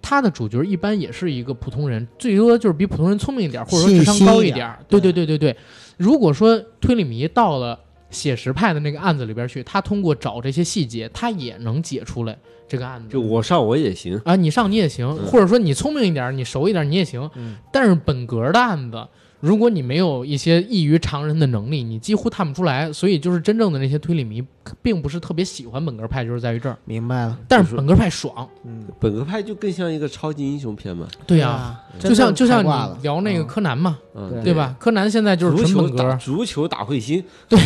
[0.01, 4.79] 他的主角一般也是一个普通人，最多就是比普通人聪明一点，或者说智商高一点儿。
[4.89, 5.57] 对对对对对。
[5.97, 7.79] 如果说推理迷到了
[8.11, 13.09] 写实派的那个案子里边去，他通过找这些细节，他也能解出来这个案子。
[13.09, 14.21] 就我上我也行。
[14.25, 17.29] 啊，你上你也行，嗯或者说你聪明一点，你熟一点你也行。
[17.35, 19.07] 嗯但是本格的案子，
[19.41, 22.93] 如果你没有一些异于常人的能力，你几乎探不出来。
[22.93, 24.43] 所以就是真正的那些推理迷，
[24.83, 26.77] 并不是特别喜欢本格派，就是在于这儿。
[26.85, 27.39] 明白了。
[27.47, 34.75] 但是本格派爽，嗯，本格派就更像一个超级英雄片嘛，对呀、啊，就像就像你聊那个嗯柯南嘛，嗯，对吧？
[34.79, 37.59] 柯南现在就是足球纯本格，打足球打彗星，对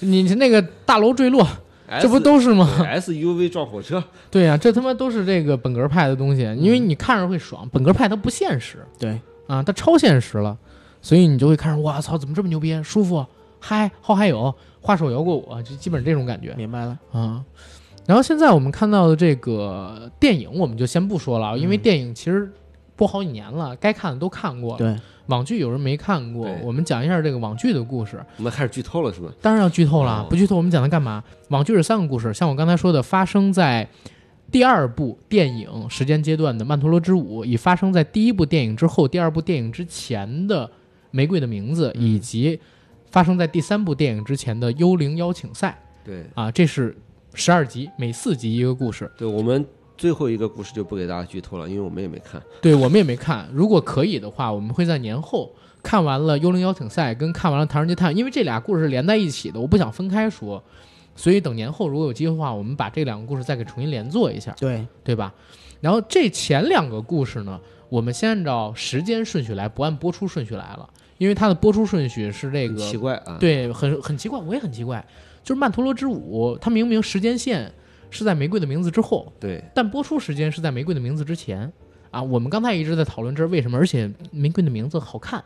[0.00, 1.46] 你那个大楼坠落，
[2.00, 4.02] 这不都是吗？SUV 撞火车？
[4.30, 7.68] 对呀、这他妈都是这个本格派的东西，因为你看着会爽。
[7.72, 10.56] 本格派它不现实，对啊，它超现实了，
[11.02, 13.26] 所以你就会看着，哇操，怎么这么牛逼，舒服，
[13.60, 16.98] 嗨，后还有，画手摇过我，就基本这种感觉明白了。
[17.10, 17.44] 啊。
[18.06, 22.50] 然后现在我们看到的这个电影，我们就先不说了，因为电影其实
[22.96, 28.24] 播好几年了，该看的都看过。，对，网剧有人没看过，我们讲一下这个网剧的故事。
[28.38, 29.30] 我们开始剧透了是吧？
[29.40, 31.22] 当然要剧透了哦，不剧透我们讲它干嘛？
[31.48, 33.88] 网剧是三个故事，像我刚才说的，发生在
[34.50, 40.66] 第二部电影时间阶段的《曼陀罗之舞》，以发生在第一部电影之后、第二部电影之前的
[41.12, 42.58] 《玫瑰的名字》，以及
[43.10, 46.96] 发生在第三部电影之前的《幽灵邀请赛对》啊，这是
[47.34, 49.08] 十二集，每四集一个故事。
[49.16, 49.64] 对，我们
[49.96, 52.42] 最后一个故事就不给大家剧透了，因为我们也没看。
[52.60, 60.62] 对我们也没看，如果可以的话，我们会在年后看完了《幽灵邀请赛》跟看完了《唐人街探案》，因为这俩故事是连在一起的，我不想分开说，
[61.14, 65.32] 所以等年后如果有机会的话，我们把这两个故事再给重新连做一下，对，对吧？
[65.80, 70.88] 然后这前两个故事呢，我们先按照时间顺序来，不按播出顺序来了，
[71.22, 75.06] 因为它的播出顺序是这个奇怪啊，，对，很很奇怪，我也很奇怪，
[75.44, 77.72] 就是曼陀罗之舞，它明明时间线
[78.10, 81.72] 是在《玫瑰的名字》之后，对，但播出时间是在《玫瑰的名字》之前
[82.10, 82.20] 啊。
[82.20, 85.44] 我们刚才一直在讨论这是为什么，而且《玫瑰的名字》好看，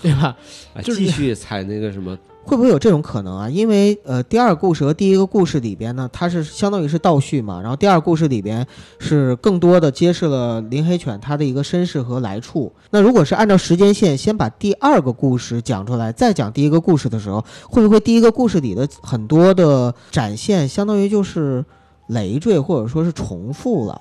[0.00, 0.34] 对吧？
[0.72, 3.48] 啊，就是继续踩那个什么，会不会有这种可能啊？
[3.48, 8.66] 因为呃，第二故事和第一个故事里边呢，它是相当于是倒叙嘛，然后第二故事里边
[8.98, 12.72] 是更多的揭示了林黑犬它的一个身世和来处。
[12.90, 21.64] 那如果是按照时间线，先把第二个故事讲出来，再讲第一个故事的时候，会不会第一个故事里的很多的展现，相当于就是
[22.08, 24.00] 累赘或者说是重复了？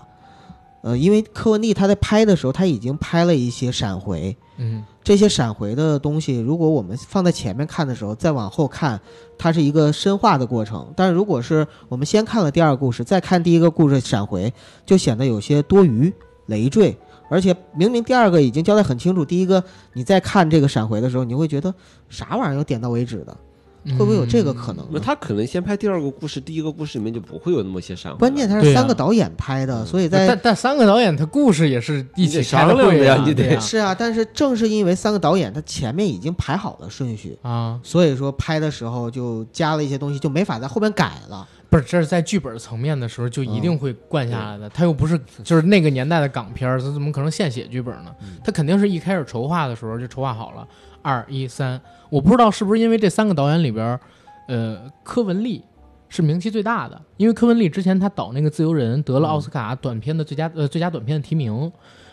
[0.82, 9.00] 呃，因为柯文丽他在拍的时候，他已经拍了一些闪回，嗯，这些闪回的东西，如果我们放在前面看的时候，再往后看，
[9.38, 10.94] 它是一个深化的过程。
[10.98, 14.54] 但是如果是我们先看了第二个故事，再看第一个故事闪回，
[14.86, 16.14] 就显得有些多余、
[16.48, 16.98] 累赘。
[17.30, 21.74] 而且明明第二个已经交代很清楚，第一个你再看这个闪回的时候，你会觉得
[22.10, 23.38] 啥玩意儿有点到为止的，
[23.86, 24.92] 会不会有这个可能呢？
[24.94, 28.16] 那他可能先拍第二个故事，第一个故事里面就不会有那么些闪。
[28.18, 41.48] 关键他是三个导演拍的，所以在但但三个导演他故事也是一起商量的呀你得是啊，但是正是因为三个导演他前面已经排好了顺序，啊，所以说拍的时候就加了一些东西，就没法在后边改了。
[41.70, 44.68] 不是，这是在剧本层面的时候就一定会灌下来的。
[44.70, 48.10] 他又不是就是那个年代的港片，他怎么可能现写剧本呢？
[48.44, 50.68] 他肯定是一开始筹划的时候就筹划好了，
[51.02, 51.80] 二一三。
[52.10, 54.00] 我不知道是不是因为这三个导演里边，
[54.48, 55.64] 呃，柯文丽
[56.08, 61.72] 是名气最大的，因为柯文丽之前他导那个《自由人》得了奥斯卡短片的最佳呃最佳短片的提名。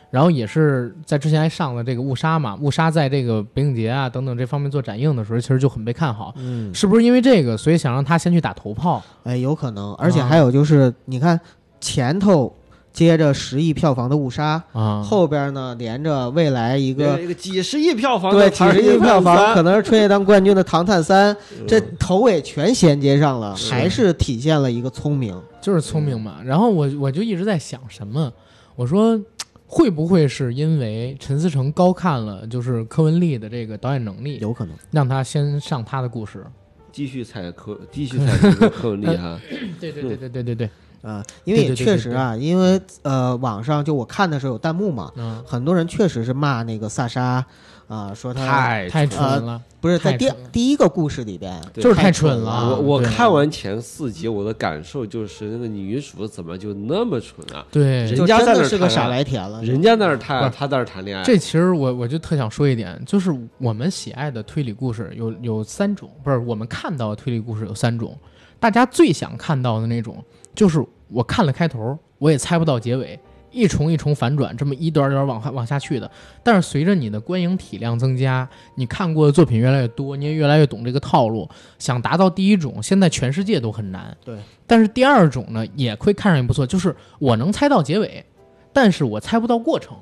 [0.08, 6.32] 然后也是在之前还上了这个《误杀》嘛，《误杀》在这个北影节啊等等这方面做展映的时候，其实就很被看好。
[6.36, 9.02] 嗯，是不是因为这个，所以想让他先去打头炮？
[9.24, 11.38] 哎，有可能，而且还有就是，你看
[11.80, 12.54] 前头
[12.96, 25.38] 接着十亿票房的《误杀》，啊，后边呢连着未来一一个一个几十亿票房对的几十亿票房，可能是春节档冠军的《唐探三》，嗯这头尾全衔接上了，还是体现了一个聪明。
[25.60, 26.38] 就是聪明嘛。
[26.42, 28.32] 然后我我就一直在想什么，
[28.76, 29.20] 我说
[29.66, 36.42] 会不会是因为陈思诚高看了就是柯文丽的这个导演能力，有可能，让他先上他的故事？
[36.90, 39.38] 继续踩柯，继续踩这个柯文丽哈。
[39.78, 40.70] 对对对对对对对，
[41.02, 47.44] 啊，因为也对对对确实啊，因为呃，网上就我看的时候有弹幕嘛，嗯，很多人确实是骂那个萨莎，
[47.86, 52.70] 啊，说他太太蠢了，不是在第蠢了第一个故事里边，对就是太蠢蠢了。
[52.70, 57.64] 我我对看完前四集，我的感受就是那个女主怎么就那么蠢啊？
[57.70, 59.62] 对人就真家在那是个傻白甜了。
[59.62, 61.22] 人家在那儿谈，不是他在那儿谈恋爱。
[61.22, 68.18] 这其实我我就特想说一点，就是我们喜爱的推理故事有有三种，不是我们看到的推理故事有三种，
[68.58, 70.24] 大家最想看到的那种，
[70.56, 73.16] 就是我看了开头，我也猜不到结尾，
[73.52, 76.10] 一重一重反转，这么一段段往下往下去的。
[76.42, 84.16] 但是随着你的观影体量增加，你看过的作品越来越多，你也越来越懂这个套路，想达到第一种，现在全世界都很难。
[84.24, 88.24] 对，但是第二种呢，也会看上去不错，就是我能猜到结尾，
[88.72, 89.96] 但是我猜不到过程。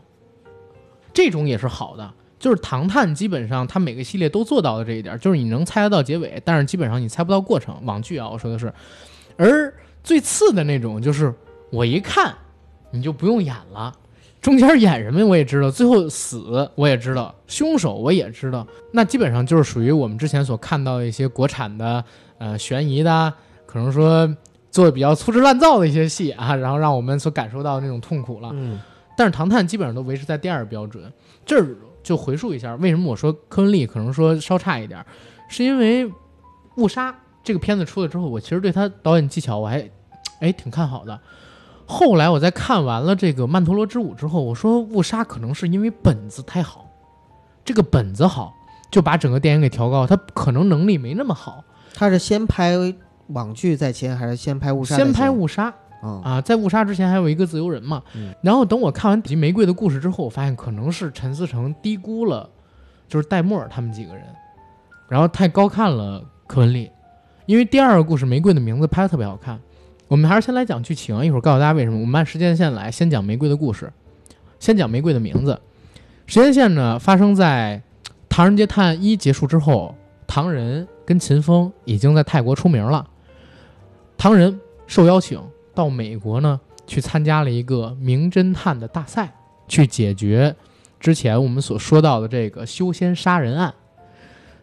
[1.13, 2.11] 这种也是好的。
[2.37, 7.75] 就是《唐探》基本上它每个系列都做到了这一点，就是你能猜得到结尾，但是基本上你猜不到过程。
[7.87, 8.71] 网剧啊，我说的是，
[9.39, 9.73] 而
[10.05, 11.35] 最次的那种就是
[11.71, 12.33] 我一看
[12.93, 13.93] 你就不用演了，
[14.41, 22.05] 中间演什么我也知道，最后死我也知道，凶手我也知道，那基本上就是属于我们之前所看到的一些国产的
[22.39, 23.33] 呃悬疑的，
[23.67, 24.29] 可能说
[24.71, 28.51] 做的比较粗制滥造的一些戏啊， 然后让我们所感受到那种痛苦了。
[28.53, 28.79] 嗯，
[29.17, 31.11] 但是《唐探》基本上都维持在第二标准。
[31.47, 31.67] 这儿
[32.03, 35.07] 就回溯一下，为什么我说柯文丽可能说稍差一点儿，
[35.49, 36.05] 是因为
[36.77, 37.11] 《误杀》
[37.45, 39.89] 这个片子出了之后，我其实对他导演技巧我还
[40.41, 41.21] 哎挺看好的。
[41.87, 46.87] 后来我在看完了这个《曼陀罗之舞》之后，我说《误杀》可能是因为本子太好，
[47.63, 48.55] 这个本子好，
[48.91, 50.07] 就把整个电影给调高。
[50.07, 51.63] 他可能能力没那么好，
[51.95, 52.75] 他是先拍
[53.27, 54.97] 网剧在前，还是先拍误杀？
[54.97, 55.65] 先拍误杀，
[56.01, 58.03] 啊，啊，在误杀之前还有一个自由人嘛。
[58.15, 62.49] 嗯然后等我看完《玫瑰的故事》之后，我发现可能是陈思诚低估了，
[63.07, 64.25] 就是戴墨尔他们几个人，
[65.09, 66.91] 然后太高看了柯文丽，
[67.47, 69.61] 因为第二个故事《玫瑰的名字》拍的特别好看。
[70.09, 71.99] 我们还是先来讲剧情，一会儿告诉大家为什么。
[72.01, 73.93] 我们按时间线来，先讲玫瑰的故事，
[74.59, 75.59] 先讲玫瑰的名字。
[76.27, 77.83] 时间线呢，发生在
[78.29, 79.95] 《唐人街探案一》结束之后，
[80.27, 83.07] 唐人跟秦风已经在泰国出名了。
[84.17, 85.39] 唐人受邀请
[85.75, 89.35] 到美国呢，去参加了一个名侦探的大赛，
[89.69, 90.55] 去解决
[90.99, 93.75] 之前我们所说到的这个修仙杀人案。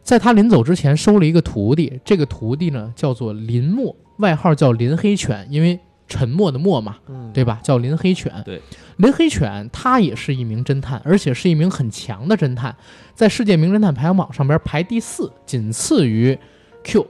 [0.04, 7.60] 在他临走之前，收了一个徒弟，这个徒弟呢叫做林默，外号叫林黑犬，因为沉默的默嘛，嗯，对吧？
[7.64, 8.34] 叫林黑犬。
[8.44, 8.62] 对，
[8.98, 12.76] 林黑犬他也是一名侦探，而且是一名很强的侦探，
[13.16, 16.38] 在世界名侦探排行榜上边排第四，仅次于
[16.84, 17.08] Q，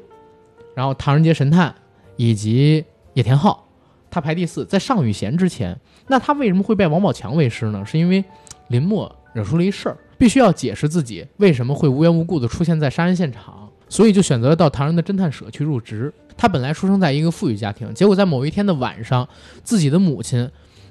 [0.76, 1.74] 然后唐人街神探
[2.18, 3.68] 以及野田昊。
[4.14, 5.80] 他排第四，在尚宇贤之前。
[6.08, 7.86] 那他为什么会拜王宝强为师呢？
[7.86, 8.22] 是因为
[8.68, 16.14] 林默惹出了一事儿，必须要解释自己为什么会无缘无故的出现在杀人现场，所以就选择了到唐人的侦探社去入职。
[16.38, 19.28] 他本来出生在一个富裕家庭，结果在某一天的晚上，
[19.64, 20.48] 自己的母亲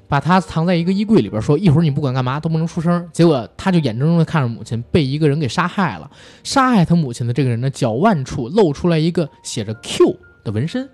[0.09, 3.09] 把他藏在一个衣柜里边，说一会儿你不管干嘛都不能出声。
[3.13, 6.11] 结果他就眼睁睁的看着母亲被一个人给杀害了。
[6.43, 10.89] 杀害他母亲的这个人的脚腕处露出来一个写着 Q 的纹身，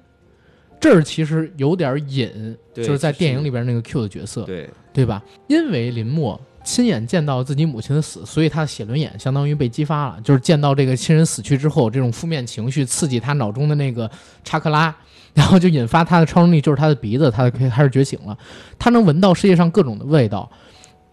[0.78, 5.24] 这儿其实有点隐，就是在电影里边那个 Q 的角色，对，对吧？
[5.48, 14.10] 因为林默亲眼见到自己母亲的死，所以他的写轮眼相当于被激发了，就是见到这个亲人死去之后，这种负面情绪刺激他脑中的那个
[14.42, 14.94] 查克拉，
[15.32, 18.36] 然后就引发他的超能力，就是他的鼻子，他的开始觉醒了，
[18.78, 20.50] 他能闻到世界上各种的味道。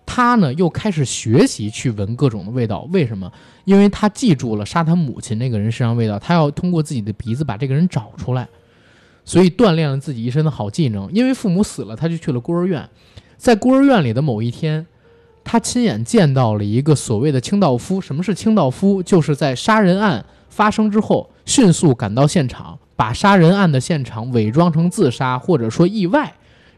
[0.06, 3.32] 他呢又开始学习去闻各种的味道，为什么？
[3.64, 8.46] 因为他记住了杀他母亲那个人身上味道，他要通过自己的鼻子把这个人找出来，
[9.24, 11.10] 所以锻炼了自己一身的好技能。
[11.14, 12.88] 因为父母死了，他就去了孤儿院，
[13.38, 14.86] 在孤儿院里的某一天，
[15.44, 18.00] 他亲眼见到了一个所谓的清道夫。
[18.00, 19.04] 什么是清道夫？
[19.04, 26.34] 就是在杀人案发生之后，迅速赶到现场，把杀人案的现场伪装成自杀或者说意外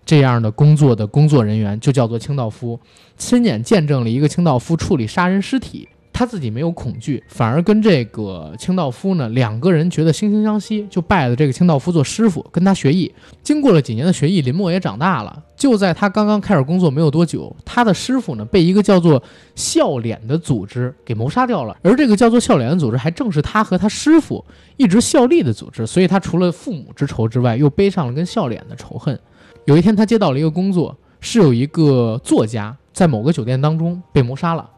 [0.05, 2.80] 这样的工作的工作人员，就叫做清道夫。
[3.18, 5.88] 亲眼见证了一个清道夫处理杀人尸体。
[6.18, 13.13] 他自己没有恐惧，反而跟这个清道夫呢两个人觉得惺惺相惜，就拜了这个清道夫做师傅，跟他学艺。
[13.43, 15.43] 经过了几年的学艺，林默也长大了。
[15.55, 19.21] 就在他刚刚开始工作没有多久，他的师傅呢被一个叫做
[19.55, 21.77] “笑脸”的组织给谋杀掉了。
[21.81, 24.43] 而这个叫做“笑脸”的组织，还正是他和他师傅
[24.77, 25.87] 一直效力的组织。
[25.87, 29.17] 所以他除了父母之仇之外，又背上了跟笑脸的仇恨。
[29.63, 34.69] 有一天，他接到了一个工作，是有一个作家在某个酒店当中被谋杀了。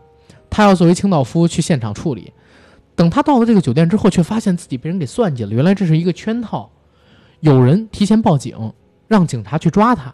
[0.50, 2.32] 他要作为清道夫去现场处理。
[2.96, 5.52] 等他到了这个酒店之后，却发现自己被人给算计了。
[5.52, 6.70] 原来这是一个圈套，
[7.42, 8.74] 有人提前报警，
[9.08, 10.14] 让警察去抓他，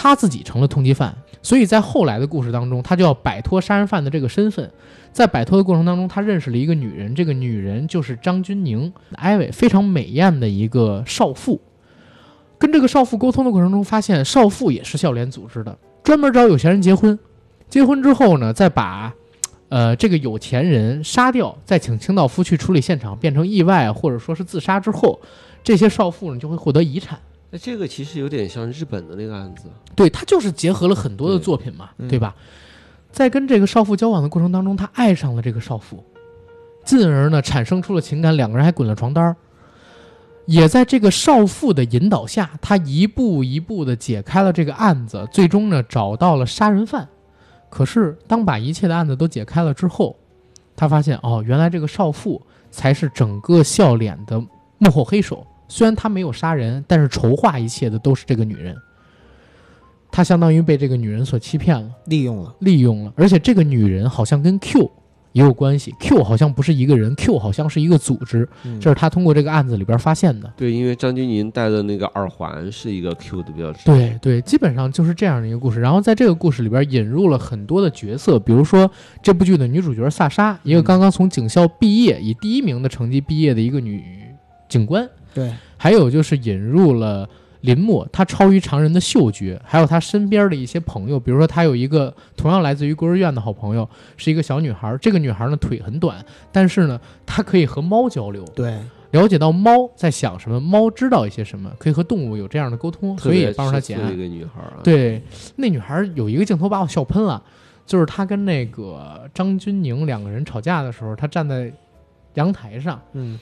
[0.00, 1.12] 他自己成了通缉犯。
[1.42, 4.70] 所以在后来的故事当中，他就要摆脱杀人犯的这个身份。
[5.12, 11.60] 在摆脱的过程当中，他认识了一个女人，这个女人就是张钧甯，艾薇，非常美艳的一个少妇。
[12.58, 17.18] 跟这个少妇沟通的过程中，发现少妇也是笑脸组织的，专门找有钱人结婚。
[17.68, 19.12] 结婚之后呢，再把
[19.68, 25.20] 呃，这个有钱人杀掉，再请清道夫去处理现场，变成意外或者说是自杀之后，
[25.62, 27.18] 这些少妇呢就会获得遗产。
[27.50, 32.34] 那这个其实有点像日本的那个案子，对他就是结合了很多的作品嘛，对对吧？
[33.10, 36.04] 在跟这个少妇交往的过程当中，他爱上了这个少妇，
[36.84, 39.34] 进而呢产生出了情感，两个人还滚了床单儿。
[40.44, 47.08] 也在这个少妇的引导下，他一步一步的解开了这个案子，最终呢找到了杀人犯。
[47.70, 50.16] 可是当把一切的案子都解开了之后，
[50.76, 52.40] 他发现哦，原来这个少妇
[52.70, 54.38] 才是整个笑脸的
[54.78, 55.46] 幕后黑手。
[55.68, 58.74] 虽然他没有杀人，但是筹划一切的都是这个女人。
[60.10, 62.54] 他相当于被这个女人所欺骗了，利用了。
[62.60, 64.90] 利用了，而且这个女人好像跟 Q
[65.32, 65.94] 也有关系。
[66.00, 70.50] Q 好像不是一个人，Q 好像是一个组织，嗯这是他通过这个案子里边发现的。
[70.56, 73.84] 对，因为张钧甯戴的那个耳环是一个 Q 的标志。
[73.84, 75.78] 对对，基本上就是这样的一个故事。
[75.78, 78.90] 然后在这个故事里边引入了很多的角色，比如说
[79.22, 84.02] 这部剧的女主角萨莎，一个刚刚从警校毕业，以第一名的成绩毕业的一个女
[84.70, 85.06] 警官。
[85.34, 87.28] 对，还有就是引入了
[87.62, 94.96] 林默，他超于常人的嗅觉，还有他身边的一些朋友，比如说他有一个同样来自于孤儿院的好朋友，是一个小女孩。
[95.00, 98.78] 这个女孩呢腿很短，但是呢她可以和猫交流，对，
[99.10, 104.28] 了解到猫在想什么，猫知道一些什么，可以和动物有这样的沟通，所以也帮助她解案吃醋的一。
[104.28, 105.20] 个女孩啊。，对，
[105.56, 107.42] 那女孩有一个镜头把我笑喷了，
[107.84, 111.72] 就是她跟那个张钧甯两个人吵架的时候，她站在
[112.34, 113.38] 阳台上，嗯，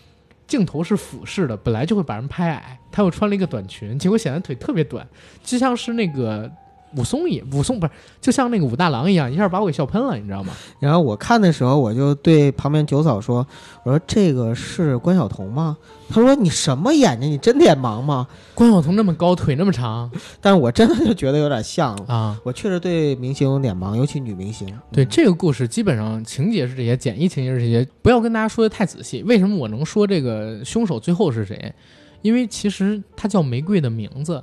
[0.47, 5.07] 镜头是俯视的，本来就会把人拍矮，她又穿了一个短裙，结果显得腿特别短，
[5.43, 6.51] 就像是那个
[6.97, 10.53] 武松也武松不是，就像那个武大郎一样，一下把我给笑喷了，你知道吗？
[10.79, 13.47] 然后我看的时候，我就对旁边九嫂说
[13.85, 15.77] ：“我说这个是关晓彤吗？”
[16.09, 17.31] 她说：“你什么眼睛？
[17.31, 20.11] 你真脸盲吗关晓彤那么高，腿那么长？”
[20.41, 21.95] 但是我真的就觉得有点像。
[22.07, 22.39] 啊。
[22.45, 24.67] 我确实对明星有脸盲，尤其女明星。
[24.93, 29.23] 对嗯这个故事，基本上情节是这些，简易情节是这些，不要跟大家说的太仔细。
[29.25, 31.75] 为什么我能说这个凶手最后是谁？
[32.23, 34.43] 因为其实他叫玫瑰的名字，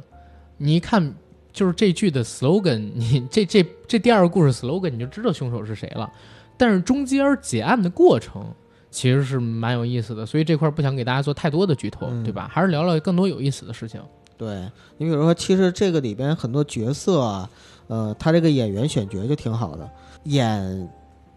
[0.58, 1.14] 你一看
[1.54, 6.12] 就是这句的 slogan， 你这这这第二个故事 slogan 你就知道凶手是谁了。
[6.58, 8.45] 但是中间结案的过程
[8.91, 12.49] 其实是蛮有意思的，所以这块儿不想给大家做太多的剧透，嗯对吧？
[12.51, 14.01] 还是聊聊更多有意思的事情。
[14.38, 17.49] 对你比如说，其实这个里边很多角色啊，
[17.88, 19.89] 呃，他这个演员选角就挺好的。
[20.24, 20.89] 演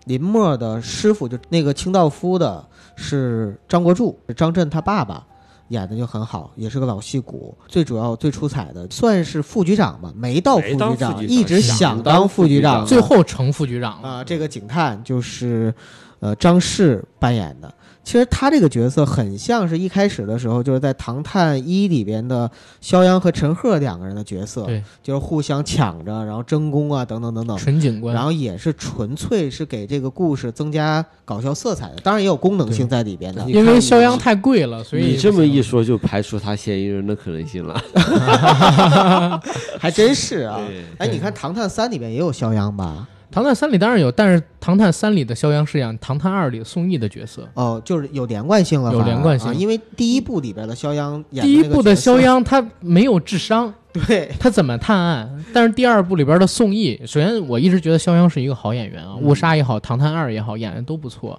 [0.04, 5.26] 林默的师傅，就那个清道夫的是张国柱，是张震他爸爸。
[5.68, 7.56] 演的就很好，也是个老戏骨。
[7.66, 14.08] 最主要、最出彩的算是副局长吧，没到副局长，副局长一直想想当当副局长，长最后成副局长了。
[14.08, 15.74] 啊、这个警探就是
[16.20, 17.72] 呃张氏扮演的。
[18.06, 22.48] 其实他这个角色很像是一开始的时候，就是在《唐探一》里边的
[22.80, 27.58] 肖央和陈赫两个人的角色，对，就是互相抢着，然后争功啊，等等等等。
[27.58, 33.42] 纯警官，然后也是纯粹是给这个故事增加搞笑色彩的，当然也有功能性在里边的。
[33.50, 37.82] 因为肖央太贵了，所以你这么一说，就排除他嫌疑人的可能性了。
[39.80, 40.60] 还真是啊！
[40.64, 43.08] 对哎，你看《唐探三》里边也有肖央吧？
[43.36, 47.46] 《唐探三》里当然有，但是《唐探三》里的肖央饰演《唐探二》里宋轶的角色。
[47.52, 55.44] 哦，就是有连贯性了，有连贯性啊，因为第一部里边的肖央演第一部的肖，央他没有智商，对，他怎么探案？
[55.52, 61.38] 但是第二部里边的宋轶，首先我一直觉得肖央是一个好演员啊，嗯误杀》也好，《唐探二》也好，演的都不错。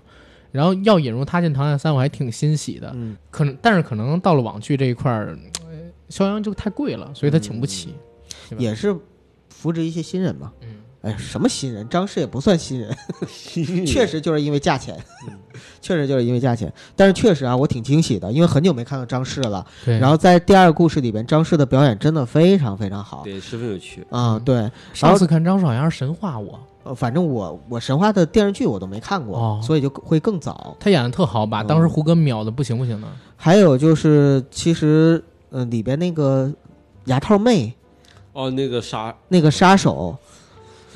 [0.51, 2.91] 然后要引入他进《唐探三》，我还挺欣喜的。
[2.93, 5.35] 嗯，可能，但是可能到了网剧这一块儿，
[5.67, 5.75] 呃
[6.09, 7.95] 肖央就太贵了，所以他请不起。
[8.55, 8.95] 也是
[9.49, 10.51] 扶植一些新人嘛。
[10.61, 10.66] 嗯，
[11.08, 11.88] 哎，什么新人？
[11.88, 12.93] 张氏也不算新人，
[13.88, 14.97] 确实就是因为价钱，
[15.82, 16.72] 确实就是因为价钱。
[16.95, 19.66] 但是确实啊，我挺惊喜的，因为很久没看到张氏了。
[19.86, 19.97] 对。
[19.99, 23.22] 然后在第二个故事里边，张氏的表演真的非常非常好。
[23.24, 24.05] 对，十分有趣。
[24.10, 30.76] 啊、对，上次看张氏好像是神话我，呃，反正我我神话的电视剧我都没看过，哦所以就会更早。
[30.80, 33.08] 他演的特好，把当时胡歌秒的不行不行的。
[33.36, 36.51] 还有就是，其实呃里边那个
[37.05, 37.74] 牙套妹
[38.34, 40.16] 哦，那个杀，那个杀手，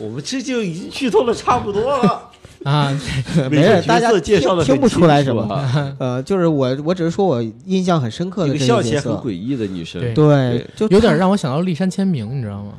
[0.01, 2.29] 我们这就已经剧透的差不多了。
[2.63, 2.95] 啊，
[3.49, 5.47] 没事，大家角色介绍的听听不出来什么。
[5.97, 9.99] 呃，就是我我只是说我印象很深刻的这一个角色起来很诡，异的女生。
[9.99, 12.73] 对对，就有点让我想到立山签名，你知道吗？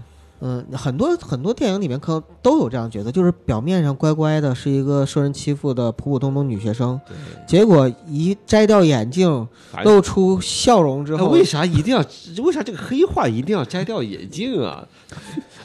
[0.45, 7.17] 嗯，很多很多电影里面可能都有这样角色，就是表面上乖乖的，是一个受人欺负的普普通通女学生，对
[7.47, 9.47] 结果一摘掉眼镜，
[9.85, 12.05] 露出笑容之后，那为啥一定要？
[12.43, 14.85] 为啥这个黑化一定要摘掉眼镜啊？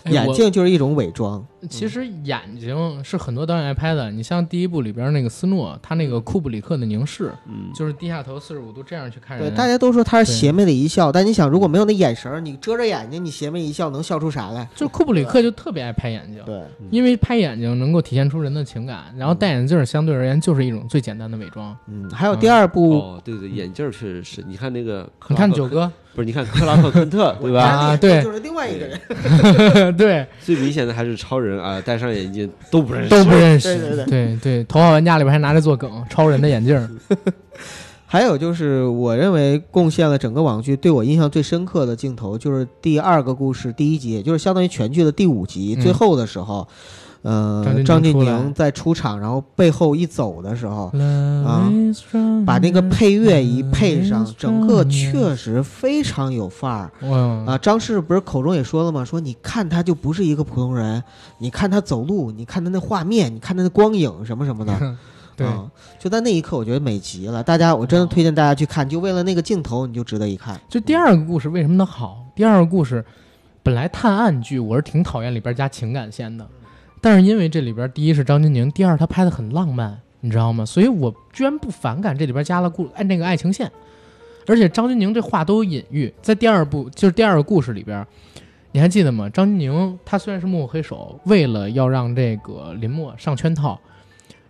[0.07, 1.45] 哎眼镜就是一种伪装？
[1.69, 4.09] 其实眼睛是很多导演爱拍的。
[4.11, 9.55] 你像第一部里边那个斯诺，他那个库布里克的凝视，嗯，就是低下头四十五度这样去看对，人。
[9.55, 14.69] 大家都说他是邪魅的一笑，但你想，如果没有那眼神，你遮着眼睛，你邪魅一笑，能笑出啥来？
[14.75, 21.75] 就库布里克就特别爱拍眼睛，对，因为拍眼睛能够体现出人的情感，然后戴眼镜相对而言就是一种最简单的伪装。
[21.87, 24.43] 嗯，还有第二部，哦，对对，眼镜儿确实是。
[24.47, 26.25] 你看那个你，看九哥，不是？
[26.25, 27.63] 你看克拉克昆特，对吧？
[27.63, 33.09] 啊对就是另外一个人，对， 最明显的还是超人啊，戴上眼镜都不认识。
[33.09, 33.75] 都不认识。
[33.75, 36.89] 对对对对对头号玩家里边还拿着做梗，超人的眼镜儿。
[38.09, 46.65] 还有就是，我认为贡献了整个网剧对我印象最深刻的镜头，就是第二个故事第一集，也就是相当于全剧的第五集、嗯最后的时候，
[47.29, 50.85] 呃，张张钧钧甯出来甯在出场，然后背后一走的时候，
[51.45, 51.69] 啊
[52.45, 56.89] 把那个配乐一配上，整个确实非常有范儿
[57.45, 57.57] 啊！
[57.57, 59.03] 张氏不是口中也说了吗？
[59.03, 61.03] 说你看他就不是一个普通人，
[61.39, 64.95] 你看他走路，你看他那画面，你看他那光影什么什么的，
[65.35, 65.69] 对啊，
[65.99, 67.43] 就在那一刻，我觉得美极了。
[67.43, 70.57] 大家，我真的推荐大家去看，就为了那个镜头，你就值得一看。
[70.69, 72.23] 就第二个故事为什么能好？
[72.33, 73.03] 第二个故事
[73.61, 76.47] 本来探案剧我是挺讨厌里边加情感线的，
[77.07, 80.65] 但是因为这里边第一是张钧甯，第二他拍的很浪漫，你知道吗？
[80.65, 83.71] 所以我居然不反感这里边加了故按那个爱情线，
[84.45, 88.05] 而且张钧甯这话都有隐喻，在第二部就是第二个故事里边。
[88.73, 89.29] 你还记得吗？
[89.29, 93.79] 张钧甯他虽然是幕后黑手，为了要让这个林默上圈套，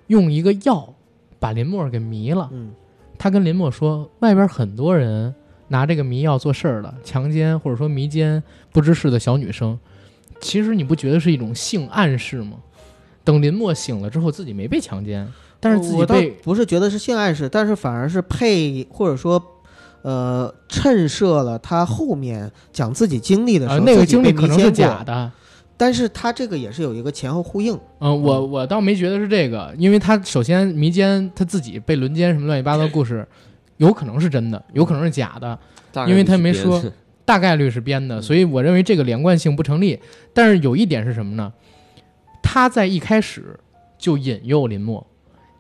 [0.07, 0.91] 用一个药
[1.37, 2.49] 把林默给迷了。
[2.51, 2.71] 嗯，
[3.19, 5.31] 他跟林默说，外边很多人
[5.67, 8.41] 拿这个迷药做事儿了，强奸或者说迷奸
[8.71, 9.77] 不知事的小女生。
[10.39, 12.57] 其实你不觉得是一种性暗示吗？
[13.23, 15.27] 等林默醒了之后，自己没被强奸，
[15.59, 19.41] 但是自己我倒被不是觉得是性暗示，但是反而是配或者说，
[20.01, 25.31] 呃，衬设了他后面讲自己经历的时候，呃那个经历可能是假，的。
[25.75, 27.77] 但是他这个也是有一个前后呼应。
[27.99, 33.27] 嗯、我我倒没觉得是这个，因为他首先迷奸他自己被轮奸什么乱七八糟的故事，
[33.77, 35.59] 有可能是真的，有可能是假的。
[36.07, 36.91] 因为他没说的
[37.28, 39.99] 大概率是编的，所以我认为这个连贯性不成立。
[40.34, 41.51] 但是有一点是什么呢？
[42.41, 43.59] 他在一开始
[43.97, 45.05] 就引诱林默，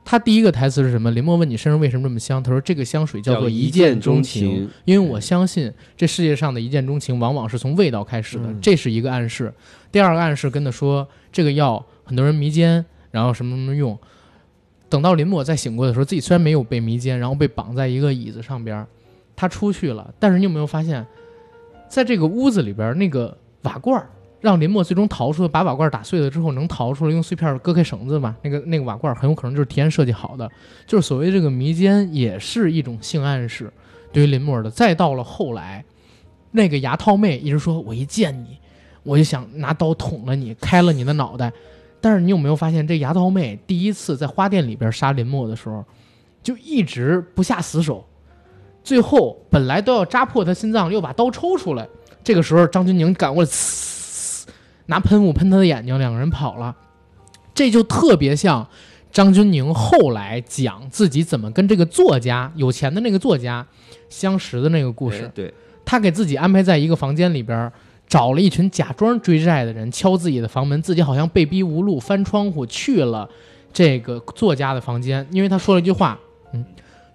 [0.05, 1.11] 他第一个台词是什么？
[1.11, 2.41] 林默问你身上为什么这么香？
[2.41, 9.53] 他说这个香水叫做一见钟情，，因为我相信这世界上的一见钟情往往是从味道开始的，嗯这是一个暗示。
[9.91, 13.99] 第二个暗示跟他说这个药很多人迷奸，然后什么什么用。
[14.87, 18.87] 等到林默再醒过的时候，自己虽然没有被迷奸，然后被绑在一个椅子上边儿，
[19.35, 20.13] 他出去了。
[20.17, 21.05] 但是你有没有发现，
[21.87, 24.05] 在这个屋子里边，那个瓦罐
[24.39, 28.35] 让林默最终逃出来，把瓦罐打碎了之后能逃出来，用碎片割开绳子嘛。
[28.43, 30.49] 那个那个瓦罐很有可能就是提前设计好的，
[30.85, 33.71] 就是所谓这个迷奸也是一种性暗示，
[34.11, 34.69] 对于林默的。
[34.69, 35.83] 再到了后来，
[36.51, 38.57] 那个牙套妹一直说：“我一见你，
[39.03, 41.51] 我就想拿刀捅了你，开了你的脑袋。”
[41.99, 45.83] 但是你有没有发现，这牙套妹第一次在花店里边杀林默的时候，
[46.43, 48.06] 就一直不下死手，
[48.87, 51.85] 最后本来都要扎破他心脏，又把刀抽出来。
[52.23, 54.45] 这个时候，张钧甯赶过来，呲
[54.85, 56.73] 拿喷雾喷他的眼睛，两个人跑了。
[57.53, 58.65] 这就特别像
[59.11, 63.67] 张钧甯后来讲自己怎么跟这个作家有钱的那个作家
[64.07, 65.31] 相识的那个故事哎。
[65.35, 67.69] 对，他给自己安排在一个房间里边，
[68.07, 73.29] 找了一群假装追债的人，敲自己的房门，自己好像被逼无路，翻窗户去了
[73.73, 76.17] 这个作家的房间，因为他说了一句话，
[76.53, 76.63] 嗯，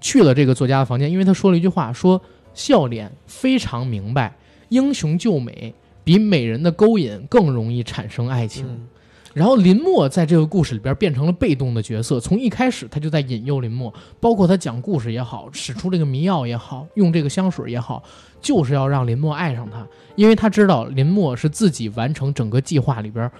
[0.02, 2.20] 去了这个作家的房间，因为他说了一句话，说
[2.52, 4.36] 笑脸非常明白，
[4.68, 5.72] 英雄救美
[6.04, 8.66] 比美人的勾引更容易产生爱情。
[8.68, 8.88] 嗯
[9.34, 13.90] 然后林默在这个故事里边变成了被动的角色，从一开始他就在引诱林默，
[14.20, 18.02] 包括他讲故事也好，使出这个迷药也好，用这个香水也好，
[18.42, 19.86] 就是要让林默爱上他，
[20.16, 23.30] 因为他知道林默是自己完成整个计划里边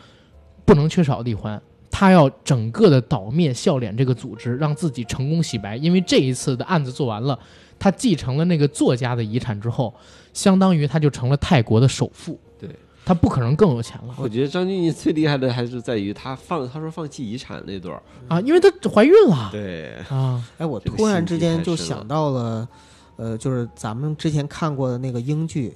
[0.65, 1.61] 不能缺少的一环，
[1.93, 5.77] 他要整个的倒灭笑脸这个组织，让自己成功洗白。
[5.77, 7.39] 因为这一次的案子做完了，
[7.79, 9.95] 他继承了那个作家的遗产之后，
[10.33, 12.41] 相当于他就成了泰国的首富。
[12.59, 12.69] 对，
[13.05, 19.51] 他不可能更有钱了我觉得张钧甯最厉害的还是在于他放，他说放弃遗产那段儿，啊，因为她怀孕了。
[19.53, 22.69] 对，啊，哎，我突然之间就想到了，
[23.17, 25.75] 呃，就是咱们之前看过的那个英剧，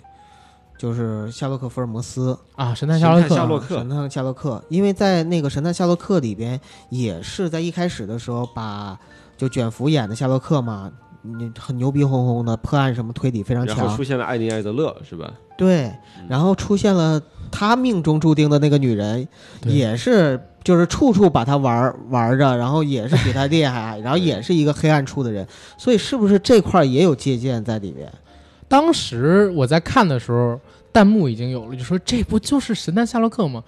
[0.79, 2.39] 就是《夏洛克·福尔摩斯。
[2.55, 3.79] 啊，神探夏洛克，神探夏洛克。
[3.79, 6.61] 神探夏洛克》，因为在那个《神探夏洛克》里边，
[6.91, 8.99] 也是在一开始的时候把
[9.37, 10.91] 就卷福演的夏洛克嘛，
[11.23, 13.77] 你很牛逼哄哄的，破案什么推理非常强。
[13.77, 15.33] 然后出，现了艾妮·艾德勒，是吧？
[15.57, 15.91] 对，
[16.29, 17.21] 然后出现了
[17.51, 19.27] 他命中注定的那个女人，
[19.65, 25.47] 也是就是处处把他玩玩着，然后也是比他厉害，然后也是一个黑暗处的人，
[25.79, 28.13] 所以是不是这块儿也有借鉴在里边？
[28.69, 30.61] 当时我在看的时候，
[30.93, 33.63] 弹幕已经有了，就说这不就是神探夏洛克吗？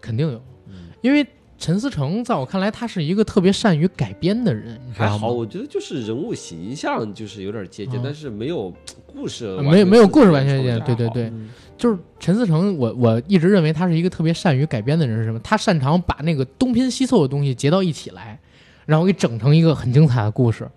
[0.00, 0.88] 肯定有，嗯。
[1.00, 1.26] 因为
[1.58, 8.02] 陈思诚在我看来，他是一个特别善于改编的人，还好，我觉得就是人物形象就是有点接近，嗯。
[8.02, 8.72] 但是没有
[9.06, 11.50] 故事没有没有故事完全接近，对对对，嗯。
[11.78, 15.40] 就是陈思诚，我我一直认为他是一个特别善于改编的人，是什么？
[15.40, 18.38] 他擅长把那个东拼西凑的东西结到一起来，
[18.84, 20.68] 然后给整成一个很精彩的故事。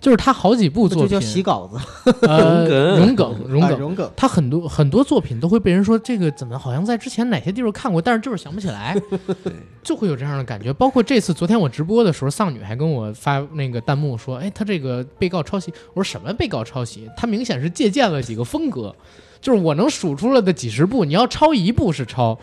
[0.00, 1.78] 就是他好几部作品，这就叫洗稿子，
[2.26, 4.10] 呃， 融融梗，融梗，啊融梗。
[4.16, 8.96] 他很多很多作品都会被人说这个怎么好像在之前哪些地方看过，但是就是想不起来，
[9.84, 10.72] 就会有这样的感觉。
[10.72, 17.08] 包括这次昨天我直播的时候，丧女还跟我发那个弹幕说：“哎，他这个被告抄袭。”我说：“什么被告抄袭？
[17.16, 18.94] 他明显是借鉴了几个风格。”
[19.40, 22.38] 就是我能数出来的几十部，你要抄一部是抄，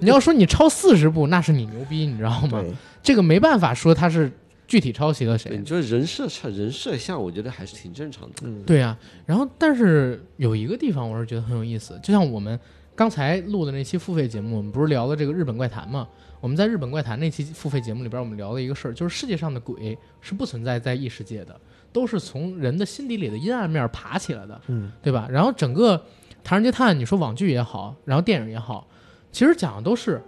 [0.00, 2.62] 你要说你抄四十部，那是你牛逼，你知道吗？
[3.02, 4.30] 这个没办法说他是
[4.72, 5.58] 具体抄袭了谁对，。
[5.58, 8.36] 你说人设上人设像，我觉得还是挺正常的。
[8.44, 8.96] 嗯，对呀、
[9.26, 12.58] 然后但是有一个地方我是觉得很有意思，就像我们
[12.96, 16.08] 刚才录的那期付费节目，我们不是聊了这个日本怪谈吗？
[16.40, 21.54] 我们在日本怪谈那期付费节目里边，我们聊了一个事儿，就是世界上的鬼是不存在在异世界的，
[21.92, 25.28] 都是从人的心底里的阴暗面爬起来的，嗯，对吧？
[25.30, 25.98] 然后整个
[26.42, 28.88] 《唐人街探案》，你说网剧也好，然后电影也好，
[29.30, 30.22] 其实讲的都是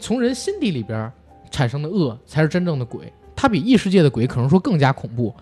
[0.00, 1.12] 从人心底里边
[1.48, 5.32] 产生的恶才是真正的鬼，它比异世界的鬼可能说更加恐怖。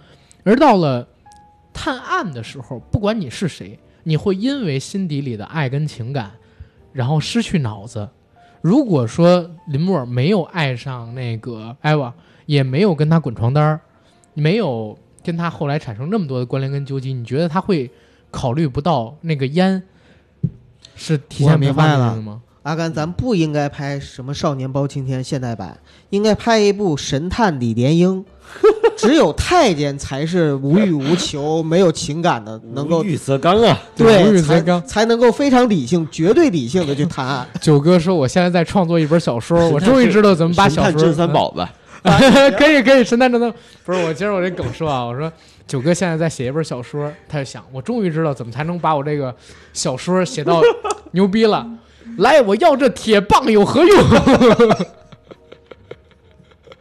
[0.42, 1.08] 而到了
[1.72, 6.32] 探案的时候，不管你是谁，你会因为心底里的爱跟情感，
[6.92, 8.08] 然后失去脑子。
[8.60, 12.12] 如果说林默没有爱上那个艾娃，
[12.46, 13.80] 也没有跟他滚床单儿，
[14.34, 17.90] 没有跟他后来产生那么多的关联跟纠集，你觉得他会
[18.30, 19.82] 考虑不到那个烟
[20.94, 22.42] 是提我前排明白了放进去的吗？
[22.64, 28.20] 阿甘，咱不应该拍什么《少年包青天》现代版，应该拍一部《神探李莲英》。
[28.96, 33.78] 只有太监才是无欲无求、没有情感的，能够无欲则刚啊！
[33.96, 37.46] 无对欲则才刚才能够非常理性、绝对理性的去谈案。
[37.60, 41.70] 九哥说：“我现在在创作一本小说， 我终于知道怎么把小说神探郑三宝吧，
[42.56, 43.52] 可以可以，神探正当
[43.84, 45.30] 不是我接着我这梗说啊，我说
[45.66, 49.34] 九哥现在在写一本小说，他就想我终于知道怎么才能把我这个
[49.74, 50.62] 小说写到
[51.10, 51.66] 牛逼了。
[52.18, 53.98] 来，我要这铁棒有何用？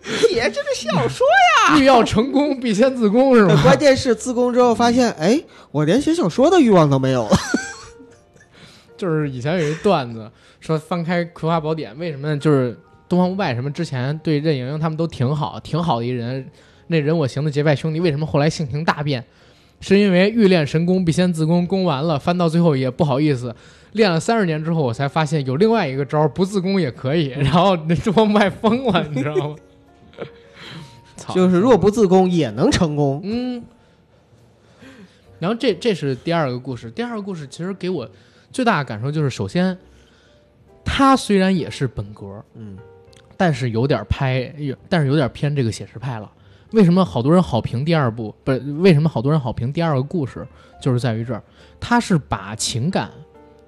[0.03, 3.63] 写这是小说呀欲要成功，必先自宫，是呀，吗？
[3.63, 7.37] 关键是自宫之后发现，哎，我连写小说的欲望都没有了。
[8.97, 10.29] 就是以前有一段子
[10.59, 12.37] 说，翻开《葵花宝典》，为什么？
[12.37, 12.77] 就是
[13.07, 16.49] 东方不败什么之前对任盈盈他们都挺好，挺好的一人，
[16.87, 19.23] 那人我行的结拜兄弟，为什么后来性情大变？
[19.79, 23.55] 是因为欲练神功，必先自宫，宫完了翻到最后也不好意思，
[23.93, 27.27] 练了三十年之后，我才发现有另外一个招儿，不自宫也可以。
[27.29, 29.55] 然后那东方不败疯了，你知道吗？
[31.33, 33.21] 就是若不自宫也能成功。
[33.23, 33.63] 嗯，
[35.39, 38.09] 然后这这是第二个故事，第二个故事其实给我
[38.51, 39.77] 最大的感受就是，首先，
[40.83, 42.77] 他虽然也是本格，嗯，
[43.37, 44.53] 但是有点拍，
[44.89, 46.29] 但是有点偏这个写实派了。
[46.71, 48.33] 为什么好多人好评第二部？
[48.43, 50.45] 不是为什么好多人好评第二个故事？
[50.81, 51.41] 就是在于这儿，
[51.79, 53.09] 他是把情感，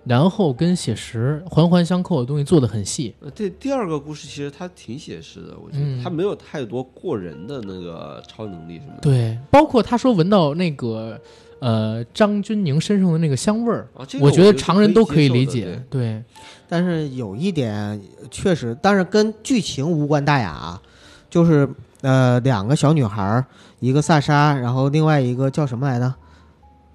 [0.05, 3.15] 然后跟写实环环相扣的东西做的很细。
[3.21, 9.01] 呃，这第二个故事其实它挺写实的，我觉嗯得它没有太多过人的那个超能力什么的。
[9.01, 11.19] 对，包括他说闻到那个
[11.59, 15.83] 呃张钧甯身上的那个香味儿，啊，这个我觉得常人都可以理解。
[15.89, 16.23] 对，
[16.69, 17.99] 但是有一点
[18.29, 20.81] 确实，但是跟剧情无关大雅啊，
[21.29, 21.67] 就是
[22.01, 23.45] 呃两个小女孩儿，
[23.79, 26.13] 一个萨莎，然后另外一个叫什么来着？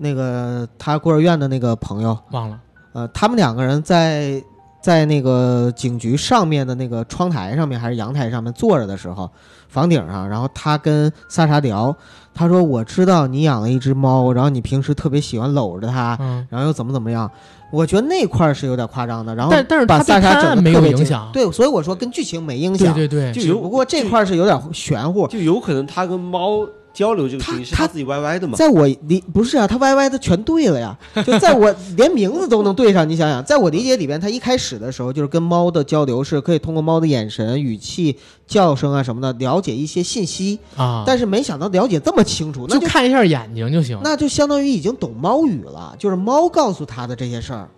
[0.03, 2.59] 那个他孤儿院的那个朋友，忘了。
[2.93, 4.43] 呃，他们两个人在
[4.81, 9.31] 在那个警局上面的那个窗台上面还是阳台上面坐着的时候，
[9.69, 11.95] 房顶上，然后他跟萨沙聊，
[12.35, 17.31] 他说：“我知道你养了一只猫，然后你平时特别喜欢搂着它，嗯，然后又怎么怎么样。”
[17.73, 25.29] 我觉得那块儿是有点夸张的，然后但但是把萨莎整的没有特别影响对，所以我说跟剧情没影响，对对对，就有不过这块儿是有点玄乎。
[25.29, 28.57] 就有可能他跟猫交流这个事情是他他自己歪歪的嘛。
[28.57, 33.09] 在我理不是啊，他歪歪的全对了呀，就在我 连名字都能对上。
[33.09, 38.17] 你想想，在我理解里边，他一开始的时候就是跟猫的交流是可以通过猫的眼神、语气、
[38.47, 43.99] 叫声啊什么的了解一些信息，啊，但是没想到了解这么清楚，那就就看一下眼睛就行。
[44.03, 47.69] 那就相当于已经懂猫语了，就是猫告诉他的这些事儿，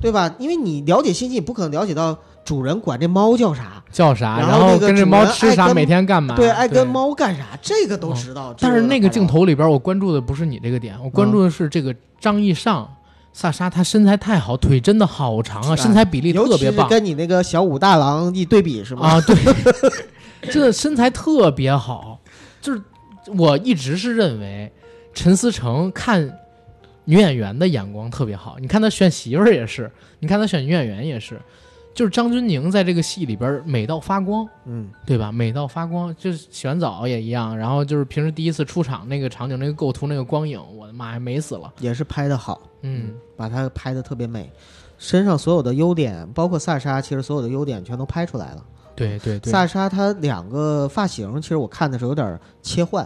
[0.00, 0.34] 对吧？
[0.38, 2.16] 因为你了解信息，你不可能了解到
[2.48, 4.38] 主人管这猫叫啥，叫啥？
[4.38, 6.34] 然后跟这猫吃啥，每天干嘛？
[6.34, 6.88] 对，爱跟。
[6.88, 8.54] 猫干啥，这个都知道。
[8.58, 9.44] 但是那个镜头。
[9.44, 12.88] 里边，我关注的不是你这个点，我关注的是这个张艺尚。
[13.34, 19.08] 萨莎她身材太好，腿真的好长啊，身材比例特别棒跟你那个小武大郎一对比是吗？
[19.08, 19.20] 啊！
[19.20, 19.36] 对，
[20.50, 22.18] 真的身材特别好。
[22.62, 22.80] 就是
[23.36, 24.72] 我一直是认为
[25.12, 26.38] 陈思诚看
[27.04, 28.56] 女演员的眼光特别好。
[28.58, 29.90] 你看他选媳妇儿也是，
[30.20, 31.38] 你看他选女演员也是，
[31.98, 34.48] 就是张钧甯在这个戏里边美到发光。
[34.66, 35.32] 嗯，对吧？
[35.32, 37.58] 美到发光，就是洗完澡也一样。
[37.58, 41.72] 然后就是平时第一次出场那个场景、那个构图、那个光影，我的妈呀，美死了。
[41.80, 44.48] 也是拍的好，嗯，把它拍的特别美，
[44.96, 48.64] 身上所有的优点，包括萨莎，其实所有的优点全都拍出来了。
[48.94, 53.04] 对对对，萨莎她两个发型，其实我看的时候有点切换，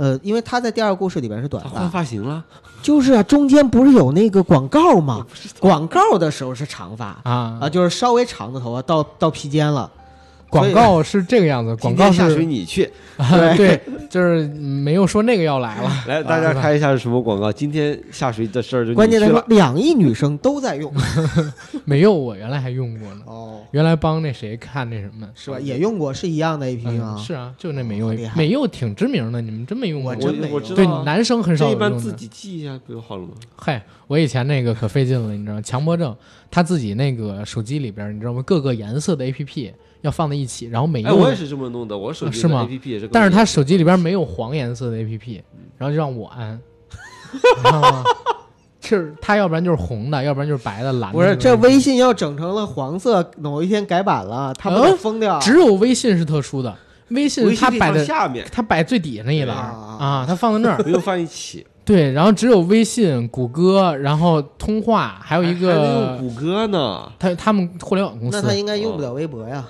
[0.00, 2.42] 呃，因为他在第二个故事里边是短发换发，发型了，
[2.80, 5.26] 就是啊，中间不是有那个广告吗？
[5.60, 9.90] 广告的时候是长发啊啊，就是稍微长的头发到到披肩了。
[10.50, 12.90] 广告是这个样子，广告下水你去
[13.56, 13.78] 对，
[14.08, 15.90] 就是没有说那个要来了。
[16.08, 17.52] 来大家是吧看一下是什么广告。
[17.52, 20.92] 今天下水的事儿就关键的是你去了，两亿女生都在用
[21.84, 23.20] 没有，我原来还用过呢。
[23.26, 25.60] 哦，原来帮那谁看那什么，是吧？
[25.60, 27.16] 也用过，是一样的 A P P 嗯吗？
[27.24, 30.12] 是啊，就那美柚美柚挺知名的，你们真没用过？
[30.12, 31.74] 我真没用对我知道啊，男生很少这一。
[31.74, 33.32] 般自己记一下不就好了吗？
[33.56, 35.62] 嗨，我以前那个可费劲了，你知道吗？
[35.62, 36.16] 强迫症，
[36.50, 38.42] 他自己那个手机里边，你知道吗？
[38.46, 39.72] 各个颜色的 A P P
[40.02, 45.42] 要放在一起，然后每哎，用的我也是这么弄的，我手机是吗 A P P 也是但是他手机里边没有黄颜色的 A P P，
[45.76, 46.60] 然后就让我安，
[47.32, 48.04] 你知道吗？
[48.80, 51.18] 就是他要不然就是红的，要不然就是白的、蓝的。
[51.18, 55.38] 不是，这微信要整成了黄色，某一天改版了，他不得嗯疯掉？
[55.38, 56.74] 只有微信是特殊的，
[57.10, 60.82] 微信微信可以它摆的放下面，它摆最底下那一栏啊啊，它放在那儿。
[60.82, 61.64] 不用放一起。
[61.84, 69.64] 对，然后只有微信、谷歌，然后通话，还有一还能个用谷歌呢，他他们互联网公司那他应该用不了微博呀。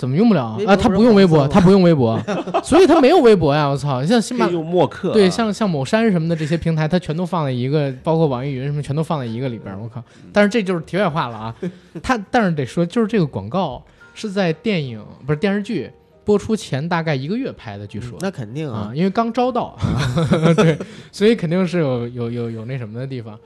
[0.00, 2.18] 怎么用不了啊他不用微博，他不用微博，
[2.64, 3.66] 所以他没有微博呀！
[3.68, 5.12] 我操，像新马可以用默克啊。
[5.12, 9.78] 对，像像某山什么的这些平台，他全都放在一个，包括网易云什么，全都放在一个里边儿。
[9.78, 10.02] 我靠！
[10.32, 11.54] 但是这就是题外话了啊。
[12.02, 13.84] 他但是得说，就是这个广告
[14.14, 15.90] 是在电影不是电视剧
[16.24, 18.16] 播出前大概一个月拍的，据说。
[18.22, 19.76] 那肯定啊，，啊因为刚招到，
[20.56, 20.78] 对，
[21.12, 23.38] 所以肯定是有有有有那什么的地方。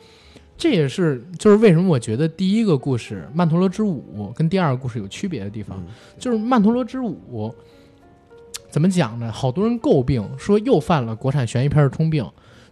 [0.57, 7.17] 这也是就是为什么我觉得第一个故事《曼陀罗之舞》跟第二个故事有区别的地方，嗯就是《曼陀罗之舞》
[8.71, 9.31] 怎么讲呢？
[9.31, 12.25] 好多人诟病说又犯了国产悬疑片的通病，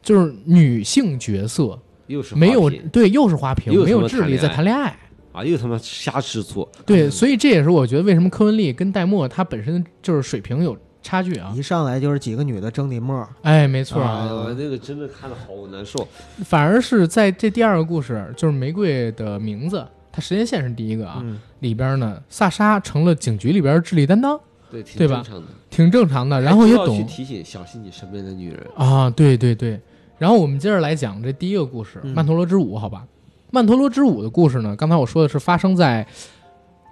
[0.03, 4.97] 就是女性角色又是没有对，又是花瓶，又没有智力在谈恋爱。
[5.33, 6.68] 啊，又他妈瞎吃醋。
[6.85, 11.53] 对，所以这也是我觉得为什么柯文丽跟戴墨她本身就是水平有差距啊。
[11.57, 16.07] 一上来就是几个女的争林墨，哎，没错，哎呦，那个真的看的好难受。
[16.44, 21.18] 反而是在这第二个故事，就是玫瑰的名字，它时间线是第一个啊。
[21.22, 24.38] 嗯，里边呢，萨莎成了警局里边的智力担当，
[24.70, 25.46] 对，挺正常的。
[25.68, 28.61] 挺正常的，然后也懂提醒小心你身边的女人。
[28.76, 29.80] 啊，对对对。
[30.18, 33.05] 然后我们接着来讲这第一个故事《嗯曼陀罗之舞》，好吧？
[33.50, 36.07] 曼陀罗之舞的故事呢，刚才我说的是发生在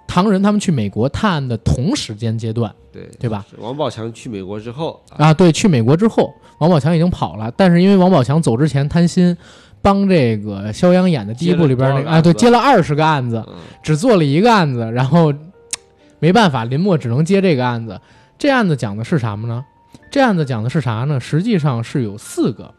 [0.07, 3.45] 唐人他们去美国探案的同时间阶段对对吧？
[3.57, 9.35] 王宝强去美国之后啊，啊，对，去美国之后，王宝强已经跑了，但是因为王宝强走之前贪心，
[9.81, 15.33] 帮这个肖央演的第一部里边那个啊，对，接了二十个案子，嗯，只做了一个案子，然后
[16.19, 17.99] 没办法，林默只能接这个案子。
[18.37, 19.63] 这案子讲的是什么呢？
[20.11, 21.19] 这案子讲的是啥呢？
[21.19, 22.73] 实际上是有四个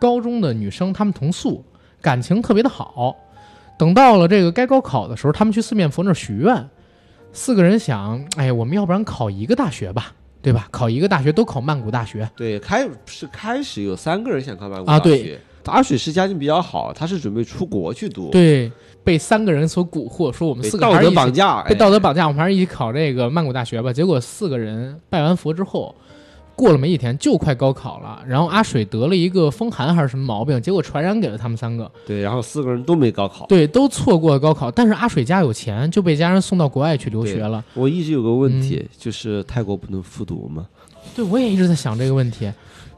[0.00, 1.62] 高中的女生，她们同宿，
[2.00, 3.14] 感情特别的好。
[3.82, 6.68] 等到了这个该高考的时候，他们去四面佛那儿许愿，
[7.32, 10.68] 四个人想，哎，我们要不然考一个大学吧，对吧？
[10.70, 15.18] 考一个大学都考曼谷大学，对，开是开始有三个人想考曼谷啊对。
[15.18, 18.70] 大学，阿水是家境比较好，他是准备出国去读，，对，
[19.02, 23.92] 被三个人所蛊惑，说我们四个还是一起绑架，被哎道德绑架，我们还是一起考这个曼谷大学吧。
[23.92, 25.92] 结果四个人拜完佛之后，
[26.54, 33.46] 过了没几天就快高考了，然后阿水得了一个风寒还是什么毛病，结果传染给了他们三个，对，然后四个人都没高考。
[33.46, 34.70] 对，都错过了高考。
[34.70, 37.64] 但是阿水家有钱，就被家人送到国外去留学了。
[37.74, 40.66] 我一直有个问题，嗯就是泰国不能复读吗？
[41.16, 42.50] 对，我也一直在想这个问题，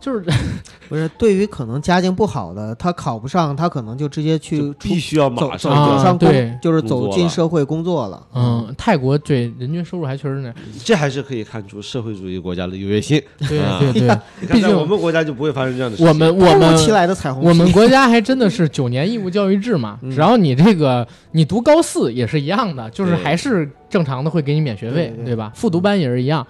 [0.05, 0.23] 就是
[0.87, 8.23] 不是对于可能家境不好的，他考不上，他可能就直接去必须要马走走上走上对，就是走进社会工作了。
[8.35, 10.53] 嗯，泰国对人均收入还确实那，
[10.85, 13.19] 这还是可以看出社会主义国家的优越性。
[13.49, 14.19] 对啊对对，
[14.53, 16.07] 毕竟我们国家就不会发生这样的事情。
[16.07, 25.51] 我们我们其来的彩虹，我们国家还真的是九年义务教育制嘛，嗯只要你这个你读高四也是一样的，就是还是正常的会给你免学费，对对对吧？
[25.55, 26.47] 复读班也是一样。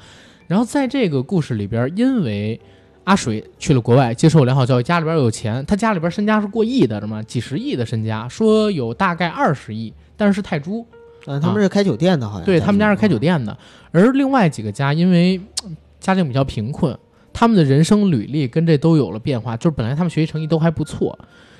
[0.49, 2.61] 然后在这个故事里边，因为
[3.05, 10.85] 阿水去了国外接受良好教育，家里边有钱，他家里边身家是过亿的，什么几十亿的身家，说有大概二十亿，但是是泰铢，
[11.27, 13.43] 嗯，他们是开酒店的，好像对他们家是开酒店。
[13.45, 13.57] 的，
[13.93, 16.97] 而另外几个家因为嗯家境比较贫困，
[17.33, 19.57] 他们的人生履历跟这都有了变化。
[19.57, 21.19] 就是本来他们学习成绩都还不错，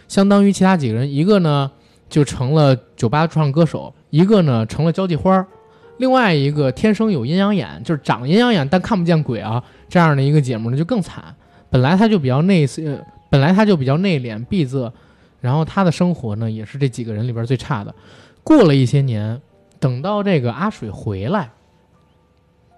[0.09, 1.71] 相当于其他几个人，一个呢
[2.09, 5.47] 就成了酒吧驻唱歌手，一个呢成了交际花儿，
[5.99, 11.23] 另外一个天生有阴阳眼，就是长阴阳眼但看不见鬼啊，这样的一个姐们儿呢就更惨。
[11.71, 12.99] 本来她就比较内呃，
[13.31, 14.93] 本来她就比较内敛闭塞，
[15.41, 17.95] 然后她的生活呢也是这几个人里边最差的。
[18.43, 19.41] 过了一些年，
[19.79, 21.51] 等到这个阿水回来，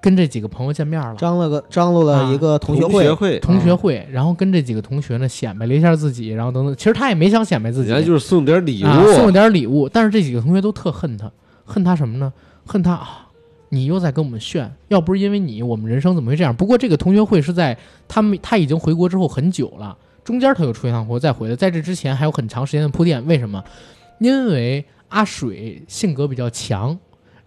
[0.01, 6.77] 跟这几个朋友见面了，张了个张罗了一个同学会，同学会，同学会，然后跟这几个同学呢显摆了一下自己，然后等等。
[6.77, 11.31] 其实他也没想显摆自己，人家就是送点礼物，啊，送了点礼物，但是这几个同学都特恨他，
[11.65, 12.33] 恨他什么呢？
[12.67, 13.29] 恨他啊，
[13.69, 16.55] 你又在跟我们炫，要不是因为你，我们人生怎么会这样？
[16.55, 17.77] 不过这个同学会是在
[18.09, 23.25] 他们他已经回国之后很久了，中间他又出一趟国再回来，在这之前还有很长时间的铺垫。
[23.27, 23.63] 为什么？
[24.19, 26.99] 因为阿水性格比较强，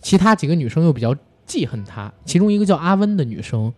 [0.01, 1.15] 其他几个女生又比较
[1.45, 3.73] 记恨他，其中一个叫阿温的女生，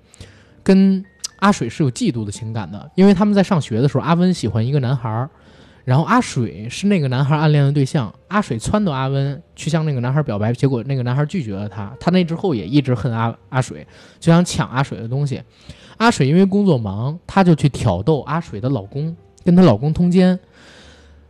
[0.61, 1.03] 跟
[1.37, 5.29] 阿水是有嫉妒的情感的，因为他们在上学的时候，阿温喜欢一个男孩儿，
[5.83, 13.85] 然后阿水是那个男孩暗恋的对象，阿水撺掇阿温去向那个男孩表白，结果那个男孩拒绝了他，他那之后也一直恨阿阿水，
[14.19, 15.41] 就想抢阿水的东西。
[15.97, 20.39] 阿水因为工作忙，他就去挑逗阿水的老公，跟她老公通奸。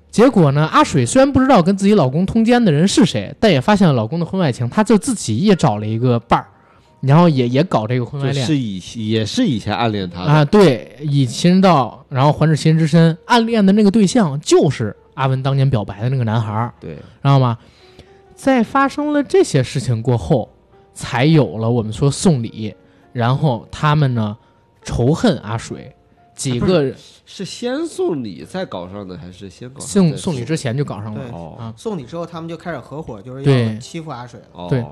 [0.09, 6.47] 结果呢，阿水虽然不知道跟自己老公通奸的人是谁，但也发现了老公的婚外情，她就自己也找了一个伴儿，
[7.01, 8.45] 然后也也搞这个婚外恋。
[8.45, 17.57] 是以也是以前暗恋他的，啊，对，以其人道，然后还治其人之身，暗恋的那个对象就是阿文当年表白的那个男孩儿，对，知道吗？
[18.33, 20.49] 在发生了这些事情过后，
[20.93, 22.73] 才有了我们说送礼，
[23.13, 24.35] 然后他们呢
[24.83, 25.95] 仇恨阿水，
[26.35, 26.95] 几个人
[27.25, 31.55] 是先送礼再搞上的，还是先搞上送送礼之前就搞上了对哦。
[31.59, 34.47] 啊，送礼之后，他们就开始合伙，就是对要欺负阿水了。
[34.53, 34.83] 哦，对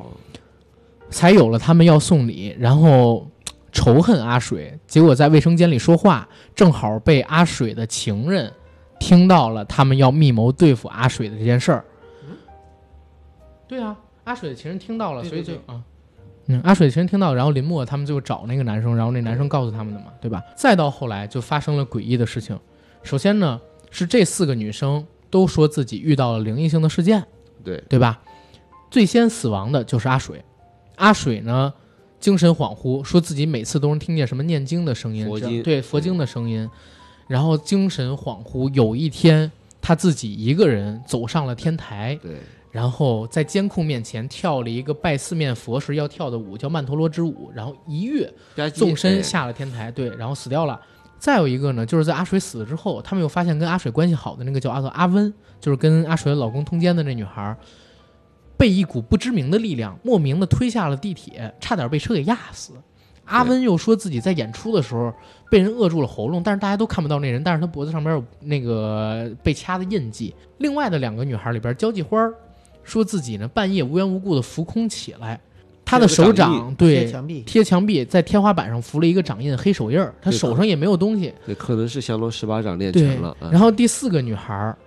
[1.09, 3.27] 才有了他们要送礼，然后
[3.71, 8.51] 仇恨阿水，结果在卫生间里说话，正好被阿水的情人
[8.99, 11.85] 听到了，他们要密谋对付阿水的这件事儿。
[13.67, 15.81] 对啊，阿水的情人听到了，对对所以就啊。
[16.47, 20.41] 嗯，阿水的情人听到，然后林默他们就找那个男生，然后那男生告诉他们的嘛，对吧？
[20.55, 22.59] 再到后来就发生了诡异的事情。
[23.03, 27.23] 首先呢，是这四个女生都说自己遇到了灵异性的事件，
[27.63, 28.19] 对，对吧？
[28.89, 30.43] 最先死亡的就是阿水，
[30.99, 31.73] 阿水呢
[32.19, 35.63] 精神恍惚，说自己每次都能听见什么念经的声音，佛经。
[35.63, 36.69] 对佛经的声音，
[37.27, 38.69] 然后精神恍惚。
[38.73, 42.37] 有一天，他自己一个人走上了天台，对，
[42.71, 48.31] 然后在监控面前跳了一个拜四面佛时要跳的舞，叫曼陀罗之舞，然后一跃
[48.73, 49.21] 纵身哎。
[49.21, 50.79] 下了天台，对，然后死掉了。
[51.17, 57.57] 再有一个呢，就是在阿水死了之后，他们又发现跟阿水关系好的那个叫阿做阿温，就是跟阿水老公通奸的那女孩儿，
[58.59, 62.73] 被一股不知名的力量莫名的推下了地铁，差点被车给压死。
[63.23, 65.13] 阿温又说自己在演出的时候
[65.49, 70.35] 被人扼住了喉咙，但是大家都看不到那人，但是他脖子上边有那个被掐的印记。
[70.57, 72.33] 另外的两个女孩里边，交际花儿
[72.83, 75.39] 说自己呢半夜无缘无故的浮空起来，
[75.85, 81.33] 她的手掌对贴墙壁贴墙壁，在天花板上浮了一个掌印黑手印儿，她手上也没有东西。
[81.45, 84.77] 对，可能是降龙十八掌练成了。，嗯然后第四个女孩儿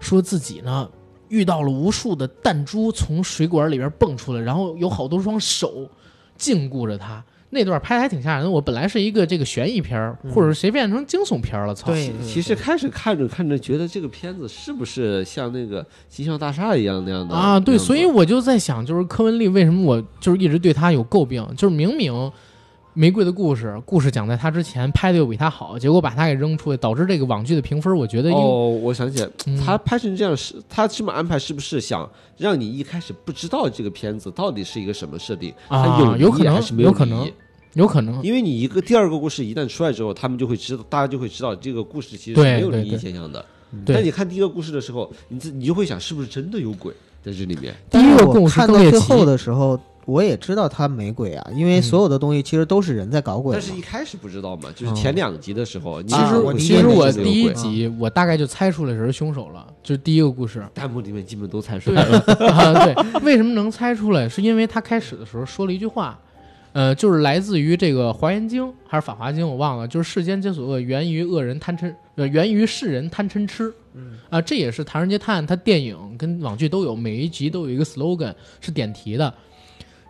[0.00, 0.88] 说自己呢
[1.32, 5.88] 遇到了无数的弹珠从水管里边蹦出来，然后有好多双手
[6.36, 7.24] 禁锢着他。
[7.54, 8.50] 那段拍的还挺吓人的。
[8.50, 11.74] 我本来是一个这个悬疑片儿，或者谁变成惊悚片儿了？
[11.74, 11.90] 操！
[11.90, 22.12] 对其实开始看着看着，觉得这个片子是不是像那个《金像大厦》一样那样的啊，对，所以我就在想，就是柯文丽为什么我就是一直对他有诟病，就是明明
[22.94, 35.52] 《玫瑰的故事》故事讲在她之前拍的又比她好，结果把她给扔出去，导致这个网剧的评分，我觉得应、哦，我想起来，嗯他拍成这样是，他这么安排是不是想让你一开始不知道这个片子到底是一个什么设定？
[35.68, 37.30] 啊有有可能还是没有可能
[37.74, 38.22] 有可能。
[38.22, 43.44] 因为你一个第二个故事一旦出来之后，他们就会知道，大家就会知道这个故事其实是没有灵异现象的。
[43.86, 46.92] 对但你看第一个故事的时候，你自你就会想，是不是真的有鬼
[47.24, 47.74] 在这里面？
[47.88, 53.60] 第一个故事看到最后的时候，我也知道他没鬼啊，因为嗯所有的东西其实都是人在搞鬼嘛。
[53.60, 60.66] 但是一开始不知道嘛，就是哦前两集的时候，你其实啊我其实我第一集我大概就猜出来谁是凶手了，就是第一个故事。
[60.74, 62.18] 弹幕里面基本都猜出来了。
[62.18, 64.28] 啊， 对，为什么能猜出来？
[64.28, 66.18] 是因为他开始的时候说了一句话，
[66.72, 73.72] 呃，就是来自于这个《华严经》还是《法华经》，我忘了，就是世间皆所恶，源于恶人贪嗔，呃，源于世人贪嗔痴。
[73.94, 79.32] 嗯啊，这也是《唐人街探案》它电影跟网剧都有，每一集都有一个 slogan 是点题的，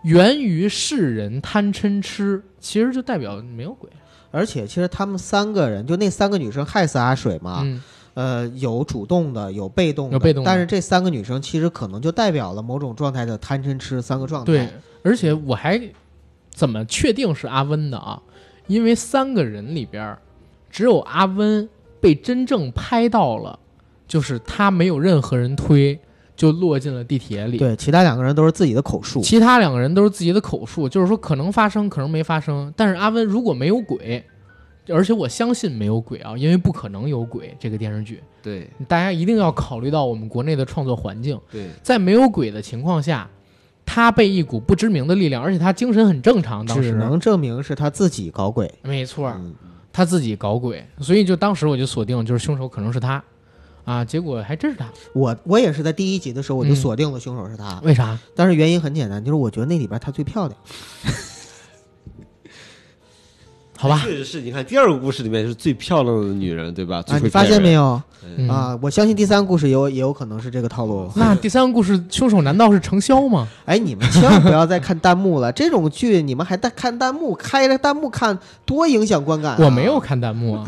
[0.03, 3.89] 源于世人贪嗔痴，其实就代表没有鬼。
[4.31, 7.83] 而且其实他们三个人，就那三个女生害死阿水嘛，嗯，
[8.15, 14.47] 呃，有主动的，有被动的，有被动的但是这三个女生其实可能就代表了某种状态的贪嗔痴三个状态。
[14.47, 14.69] 对，
[15.03, 15.79] 而且我还
[16.51, 18.21] 怎么确定是阿温的啊？
[18.67, 20.19] 因为三个人里边儿，
[20.71, 21.69] 只有阿温
[22.01, 23.59] 被真正拍到了，
[24.09, 26.01] 就是他没有任何人推，
[26.43, 27.57] 就落进了地铁里。
[27.57, 29.21] 对，其他两个人都是自己的口述。
[29.21, 32.75] 其他两个人都是自己的口述，就是说可能发生，可能没发生。
[32.77, 34.25] 但是阿温如果没有鬼，
[34.89, 37.57] 而且我相信没有鬼啊，因为不可能有鬼。
[37.61, 41.39] 这个电视剧，对大家一定要考虑到我们国内的创作环境。
[41.49, 43.31] 对，在没有鬼的情况下，
[43.87, 48.69] 他被一股不知名的力量，而且他精神很正常，当时只能证明是他自己搞鬼。
[48.83, 49.55] 没错，嗯
[49.93, 53.23] 他自己搞鬼，所以就当时我就锁定就是凶手可能是他，
[53.85, 58.19] 啊，结果还真是他，我我也是在第一集的时候我就嗯锁定了凶手是他，为啥？
[58.35, 60.59] 但是原因很简单，就是我觉得那里边她最漂亮。
[63.77, 67.03] 好吧，确实是你看第二个故事里面是最漂亮的女人，对吧？
[67.09, 67.73] 啊，你发现没？
[67.73, 68.01] 有
[68.39, 68.79] 嗯、啊？
[68.81, 71.11] 我相信第三个故事也有也有可能是这个套路。
[71.17, 73.49] 那第三个故事凶手难道是程潇吗？
[73.67, 79.59] 哎，你们千万不要再看弹幕了，这种剧你们还带看弹幕，开着弹幕看多影响观感、啊。
[79.59, 80.65] 我没有看弹幕啊，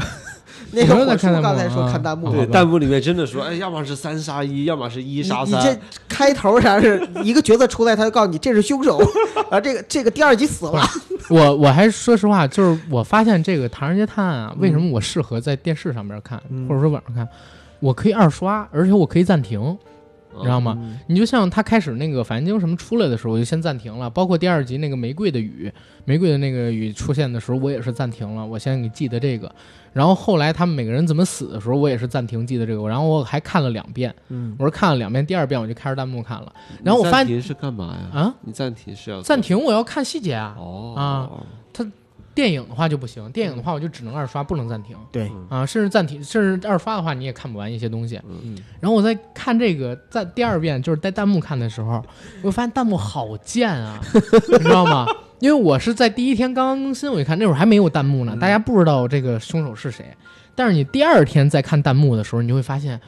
[0.75, 5.79] 那个我叔刚才说啊看弹幕，对，弹幕里面真的说，哎，要么是三杀一，要么是一杀三你这。
[6.09, 8.99] 开头啥是 一个角色出来，他就告诉你这是凶手，
[9.51, 10.83] 啊，这个这个第二集死了。
[11.31, 17.29] 我我还说实话，就是我发现这个《唐人街探案》啊，为什么我适合在电视上面看，嗯或者说网上看？
[17.81, 19.77] 我可以二刷，而且我可以暂停，
[20.37, 20.77] 你知道吗？
[20.79, 25.71] 嗯你就像他开始那个《反间经》什么出来的时候，我就先暂停了，包括第二集那个玫瑰的雨，
[26.05, 29.51] 玫瑰的那个雨出现的时候，我也是暂停了，我先给记得这个。
[29.93, 38.21] 然后后来他们每个人怎么死的时候，我也是暂停记得这个，然后我还看了两遍，嗯，我说看了两遍，第二遍我就开始弹幕看了，然后我发现你暂停是干嘛呀？
[38.21, 40.95] 啊，你暂停是要暂停我要看细节啊，哦。
[40.97, 41.31] 啊
[42.35, 44.97] 电影的话就不行，电影的话我就只能二刷，不能暂停。
[45.13, 48.21] 对，啊，甚至暂停，甚至二刷的话你也看不完一些东西。
[48.29, 52.05] 嗯，然后我在看这个，在第二遍就是带弹幕看的时候，
[52.43, 54.01] 我发现弹幕好贱啊，
[54.51, 55.07] 你知道吗？
[55.41, 60.07] 因为我是在第一天刚刚更新，我一看那会儿还没有弹幕呢，大家不知道这个凶手是谁。
[60.55, 63.01] 但是你第二天再看弹幕的时候，你就会发现，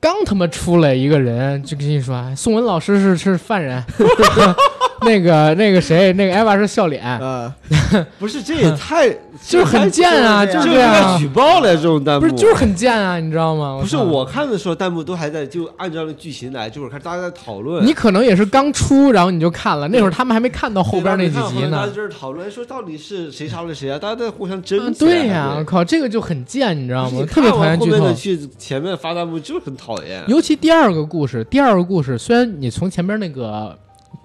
[0.00, 3.82] 刚他妈出来一个人就跟你说，哎宋文老师是是犯人，
[5.02, 7.52] 那个那个谁，那个艾娃是笑脸，呃，
[8.18, 9.08] 不是，这也太
[9.46, 13.78] 就是很贱啊，就是这应该举，报了这种弹幕，不是就是很贱啊，你知道吗？
[13.80, 17.84] 不是我看的时候，弹幕都还在就按照那剧情来，这会儿看大家在讨论。
[17.84, 21.92] 你可能也是刚出，然后你就看了，那会儿他们还没看到后边那几集呢大家呢。
[21.94, 23.98] 就是讨论说到底是谁杀了谁啊？
[23.98, 24.92] 大家在互相争。
[24.94, 27.22] 对呀、我靠，这个就很贱，你知道吗？
[27.30, 28.14] 特别讨厌剧透后面的。
[28.14, 30.24] 去前面发弹幕就很讨厌。
[30.26, 33.76] 尤其第二个故事，第二个故事虽然你从前边那个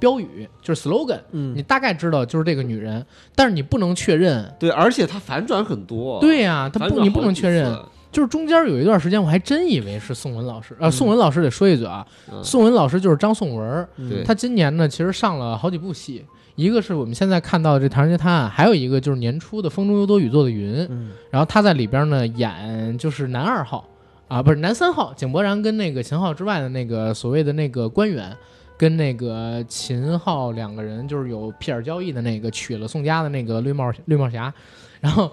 [0.01, 4.51] 标语就是 slogan，嗯你大概知道就是这个女人，但是你不能确认。
[4.59, 6.19] 对，而且它反转很多。
[6.19, 7.77] 对呀、他反转不你不能确认。
[8.11, 10.75] 就是中间有一段时间，我还真以为是宋文老师。
[10.79, 13.87] 呃，宋文老师得说一嘴啊，嗯宋文老师就是张颂文
[14.25, 16.25] 他今年呢其实上了好几部戏，
[16.55, 23.87] 一个是我们现在看到的这《唐人街探案》，还有一个就是年初的《风中有朵雨做的云》，嗯然后他在里边呢演就是男二号，
[24.27, 28.35] 啊，不是男三号井柏然跟那个秦昊之外的那个所谓的那个官员，
[28.81, 34.51] 跟那个秦昊两个人就是有屁眼交易的那个娶了宋佳的那个绿帽绿帽侠，
[34.99, 35.31] 然后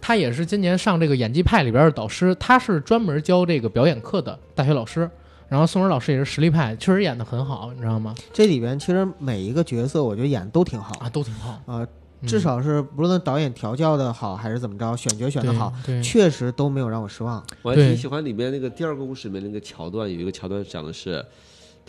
[0.00, 5.10] 他也是今年上这个演技派里边的导师，他是专门教这个表演课的大学老师。
[5.48, 8.14] 然后宋仁老师也是实力派，确实演的很好，你知道吗？
[8.32, 11.84] 这里边其实每一个角色，我觉得演得都挺好啊，都挺好，啊，
[12.20, 15.72] 嗯至少是不论导演调教的好还是怎么着，选角选的好，
[16.04, 17.44] 确实都没有让我失望。
[17.62, 21.24] 我还挺喜欢里面那个第二个故事里面那个桥段，有一个桥段讲的是，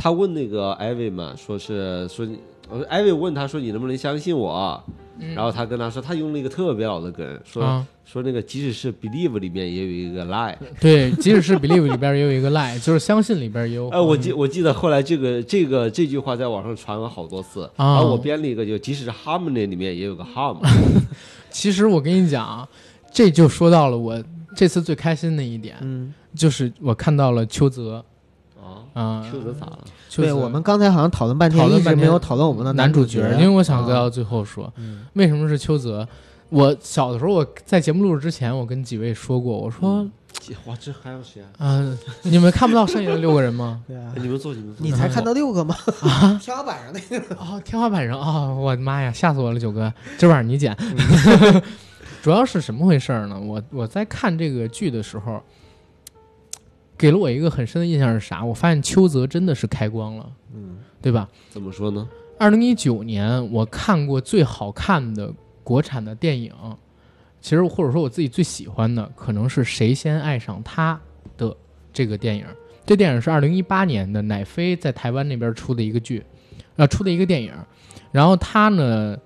[0.01, 2.27] 他问那个艾薇嘛，说是说
[2.89, 4.83] 艾薇问他说你能不能相信我？
[5.35, 10.55] 然后他跟他说，他用了一个特别老的梗，说、说那个即使是 believe 里面也有一个 lie。
[10.79, 13.87] 对，即使是 believe 里边也有一个 lie， 就是相信里边也有。
[13.89, 20.57] 哎，我记我记得后来这个这个这句话在网上传了好多次，啊然后我编了一个，就即使是 harmony 里面也有个 harm。
[21.51, 22.67] 其实我跟你讲啊，
[23.11, 24.23] 这就说到了我
[24.55, 28.03] 这次最开心的一点，嗯，就是我看到了邱泽
[28.93, 29.79] 啊，啊，秋泽咋了？
[30.15, 36.07] 对我们刚才好像讨论半天，讨论半天一直没有讨论我们的男主角，因为我想啊到最后说，嗯为什么是秋泽。
[36.49, 40.03] 我小的时候，我在节目录制之前，我跟几位说过，我说，
[40.65, 41.47] 哇，这还有谁啊？
[41.59, 43.81] 嗯、你们看不到剩下的六个人吗？
[43.87, 44.85] 对啊哎，你们坐，你们坐。
[44.85, 45.73] 你才看到六个吗？
[46.01, 50.75] 啊 天花板上那个， 哦，天花板上哦，我的妈呀，吓死我了，九哥，今晚上你剪。
[52.21, 53.39] 主要是什么回事儿呢？
[53.39, 55.41] 我我在看这个剧的时候，
[57.01, 58.45] 给了我一个很深的印象是啥？
[58.45, 61.27] 我发现邱泽真的是开光了，嗯，对吧？
[61.49, 62.07] 怎么说呢？
[62.37, 65.33] 二零一九年我看过最好看的
[65.63, 66.53] 国产的电影，
[67.41, 70.93] 其实或者说我自己最喜欢的，可能是《谁先爱上他》
[71.39, 71.57] 的
[71.91, 72.45] 这个电影。
[72.85, 76.23] 这电影是二零一八年的乃飞在台湾那边出的一个剧，
[76.75, 77.51] 呃，出的一个电影。
[78.11, 79.17] 然后他呢，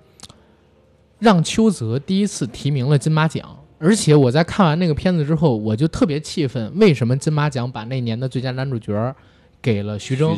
[1.20, 3.60] 让邱泽第一次提名了金马奖。
[3.86, 9.16] 而且我在看完那个片子之后，我就特别气愤，为什么金马奖把那年的最佳男主角
[9.62, 10.36] 给了徐峥？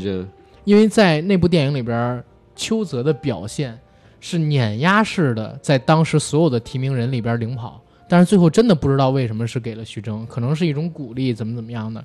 [0.65, 2.21] 因为在那部电影里边，
[2.57, 3.79] 邱泽的表现
[4.19, 12.03] 是碾压式的，在当时所有的提名人里边领跑，但是最后真的不知道为什么是给了徐峥，可能是一种鼓励，怎么怎么样的。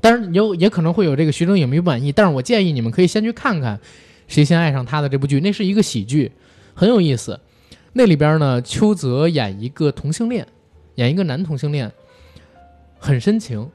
[0.00, 3.76] 但是有也可能会有这个徐峥影迷不满意，但是我建议你们可以先去看看
[4.26, 6.32] 《谁先爱上他》的这部剧，那是一个喜剧，
[6.72, 7.38] 很有意思。
[7.92, 10.46] 那里边呢，邱泽演一个同性恋，
[10.94, 11.92] 演一个男同性恋，
[12.98, 13.68] 很深情，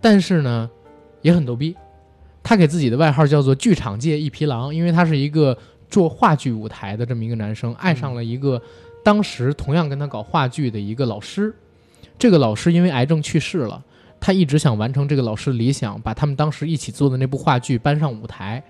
[0.00, 0.70] 但是呢，
[1.22, 1.76] 也很逗逼。
[2.42, 5.56] 他给自己的外号叫做“剧场界一匹狼”，因为他是一个
[5.90, 8.60] 做话剧舞台的这么一个男生，爱上了一个
[9.04, 11.54] 当时同样跟他搞话剧的一个老师。
[12.18, 13.84] 这个老师因为癌症去世了，
[14.18, 18.64] 他一直想完成这个老师的理想，把他们当时一起做的那部话剧搬上舞台。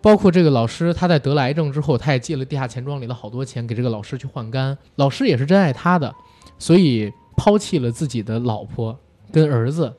[0.00, 4.76] 包括这个老师，他在得了癌症之后，他也借了地下钱庄里的好多钱给这个老师去换肝。
[4.96, 6.14] 老师也是真爱他的，
[6.58, 8.96] 所以抛弃了自己的老婆
[9.32, 9.92] 跟儿子，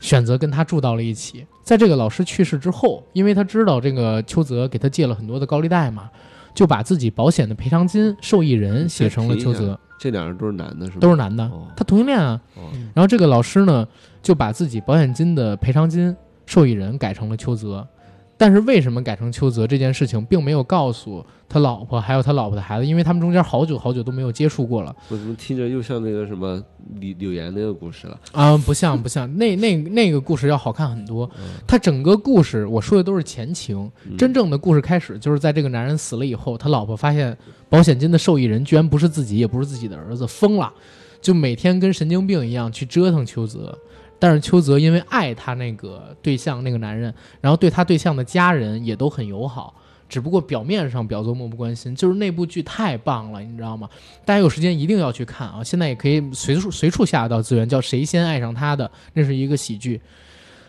[0.00, 1.46] 选择跟他住到了一起。
[1.62, 6.10] 在这个老师去世之后，因为他知道这个邱泽给他借了很多的高利贷嘛，
[6.54, 10.98] 就把自己保险的赔偿金受益人写成了邱泽，这两人都是男的，是吗？
[11.00, 12.38] 都是男的哦，他同性恋啊。
[12.56, 13.88] 哦然后这个老师呢，
[14.22, 16.14] 就把自己保险金的赔偿金
[16.44, 17.88] 受益人改成了邱泽。
[18.36, 26.60] 但是为什么改成邱泽这件事情，并没有告诉他老婆还有他老婆的孩子，因为他们中间好久好久都没有接触过了我怎么听着又像那个什么
[27.00, 28.18] 柳柳岩那个故事了？
[28.32, 31.30] 啊、不像不像，那那那个故事要好看很多。
[31.66, 37.36] 他整个故事我说的都是前情，嗯真正的故事开始就是在这个男人死了以后，他老婆发现
[37.68, 40.72] 保险金的受益人居然不是自己，也不是自己的儿子，疯了，
[41.20, 43.78] 就每天跟神经病一样去折腾邱泽。
[44.18, 49.74] 但是邱泽因为爱他那个对象那个男人，然后对他对象的家人也都很友好，
[50.08, 51.94] 只不过表面上表作漠不关心。
[51.94, 53.88] 就是那部剧太棒了，你知道吗？
[54.24, 55.62] 大家有时间一定要去看啊！
[55.62, 60.00] 现在也可以随处随处下得到资源，叫《谁先爱上他的》，那是一个喜剧。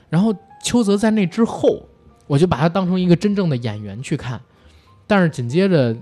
[0.10, 1.88] 然后邱泽在那之后，
[2.28, 4.42] 我就把他当成一个真正的演员去看。
[5.08, 5.96] 但是紧接着，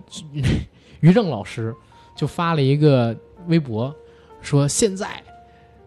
[1.01, 1.75] 于正老师
[2.15, 3.15] 就发了一个
[3.47, 3.93] 微博，
[4.41, 5.21] 说现在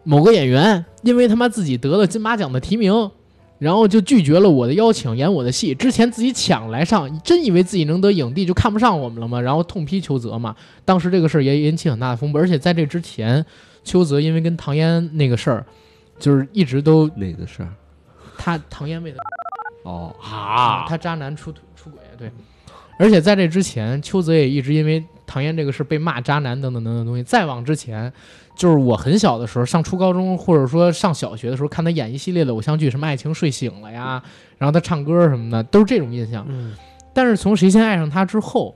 [0.07, 3.11] 某个演员因为他妈自己得了金马奖的提名，
[3.59, 5.75] 然后就拒绝了我的邀请演我的戏。
[5.75, 9.41] 之前自己抢来上，真以为自己能得影帝就看不上我们了吗？
[9.41, 10.55] 然后痛批邱泽嘛。
[10.85, 13.45] 当时这个事儿也引起很大的风波，而且在这之前，
[13.83, 15.67] 邱泽因为跟唐嫣那个事儿，
[16.21, 17.69] 就是一直都哪个事儿？
[18.39, 19.19] 他唐嫣为了
[19.83, 22.31] 哦啊，他渣男出出轨，对。
[22.99, 27.23] 而且在这之前，邱泽也一直因为唐嫣这个事被骂渣男等等等等东西。
[27.23, 28.11] 再往之前，
[28.57, 34.21] 就是我很小的时候，上初高中或者说上小学的时候，看他演一系列的偶像剧，什么《爱情睡醒了》呀，
[34.59, 36.45] 然后他唱歌什么的，都是这种印象。
[36.49, 36.75] 嗯，
[37.13, 38.75] 但是从《谁先爱上他》之后，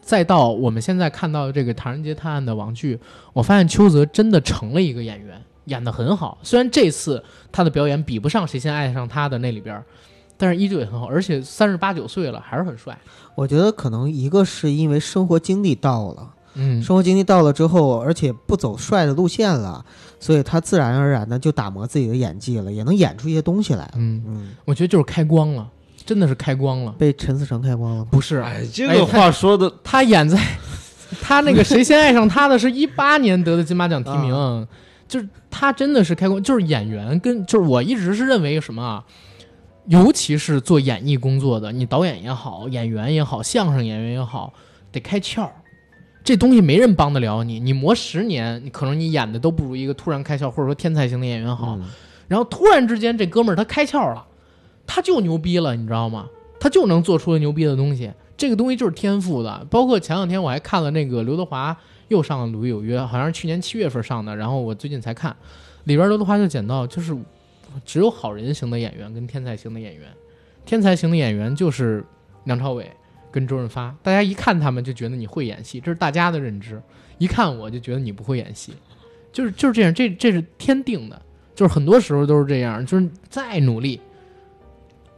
[0.00, 3.00] 再到我们现在看到的这个《唐人街探案》的网剧，
[3.32, 5.42] 我发现邱泽真的成了一个演员。
[5.66, 6.36] 演得很好。
[6.42, 9.80] 虽然这次他的表演比不上《谁先爱上他》的那里边，
[10.36, 12.98] 但是依旧也很好，而且三十八九岁了还是很帅。
[13.36, 19.84] 我觉得可能一个是因为生活经历到了，嗯，生活经历到了之后，而且不走帅的路线了，
[20.20, 23.90] 所以他自然而然的就打磨自己的演技了，也能演出一些东西来。
[23.96, 25.68] 嗯，嗯，我觉得就是开光了，
[26.04, 26.92] 真的是开光了。
[26.98, 28.04] 被陈思诚开光了？
[28.04, 30.38] 不是，哎，这哎个话说的，他演在
[31.20, 34.66] 他那个谁先爱上他的是一八年得的金马奖提名，
[35.08, 39.04] 就是他真的是开光，就是演员跟就是我一直是认为什么啊，
[39.86, 44.52] 尤其是做演艺工作的，你导演也好，演员也好，相声演员也好，
[44.90, 45.52] 得开窍儿。
[46.24, 51.76] 这东西没人帮得了你，你磨十年，你可能你演的都不如一个突然开窍或者说天才型的演员好。
[51.76, 51.84] 嗯
[52.28, 54.24] 然后突然之间这哥们儿他开窍了，
[54.86, 56.26] 他就牛逼了，你知道吗？
[56.58, 59.66] 他就能做出牛逼的东西，这个东西就是天赋的。
[59.68, 61.76] 包括前两天我还看了那个刘德华
[62.08, 65.36] 又上了《鲁豫有约》，好像是去年七月份上的，然后我最近才看，
[65.84, 67.14] 里边刘德华就讲到，就是
[67.84, 70.08] 只有好人型的演员跟天才型的演员，
[70.64, 72.02] 天才型的演员就是
[72.44, 72.90] 梁朝伟
[73.32, 76.80] 跟周润发，大家一看他们就觉得你会演戏，这是大家的认知，
[77.18, 78.74] 一看我就觉得你不会演戏，
[79.32, 81.20] 就是就是这样，这这是天定的。
[81.54, 84.00] 就是很多时候都是这样，就是再努力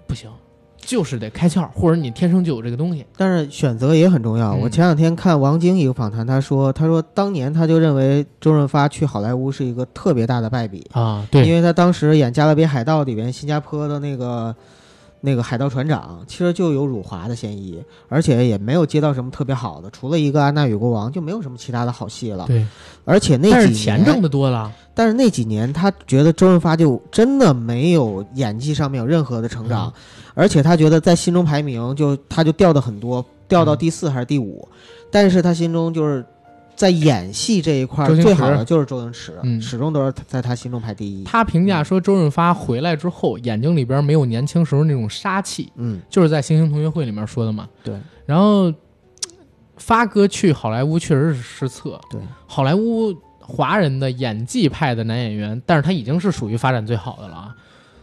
[0.09, 0.29] 不行，
[0.77, 3.07] 就是得开窍，或者你天生就有这个东西。
[3.17, 4.51] 但是选择也很重要。
[4.51, 14.55] 嗯我前两天看王晶一个访谈，他说，他说当年他就认为周润发去好莱坞是一个特别大的败笔，啊，对因为他当时演《加勒比海盗》里边新加坡的那个
[15.27, 22.45] 那个海盗船长，其实就有辱华的嫌疑，而且也没有接到什么特别好的，除了一个安娜与国王，就没有什么其他的好戏了。
[22.47, 22.67] 对，
[23.07, 29.93] 而且那但是几年钱挣的多了，但是那几年他觉得周润发就真的没有演技上面有任何的成长，嗯
[30.37, 34.69] 而且他觉得在心中排名就他就掉的很多，掉到第四还是第五，
[35.11, 36.27] 但是他心中就是
[36.77, 41.25] 在演戏这一块儿最好的就是周星驰，嗯始终都是在他心中排第一。
[41.25, 47.69] 他评价说周润发回来之后，眼睛里边没有年轻时候那种杀气，嗯，就是在《星星同学会》里面说的嘛。
[47.83, 47.97] 对。
[48.27, 48.73] 然后
[49.77, 57.55] 发哥去好莱坞确实是失策，对，好莱坞华人的演技派的男演员，但是他已经是属于发展最好的了啊。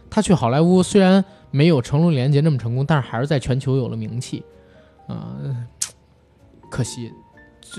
[0.08, 4.42] 他去好莱坞虽然没有成龙、李连杰那么成功，但是还是在全球有了名气，
[5.06, 5.36] 啊、
[6.70, 7.16] 可惜，最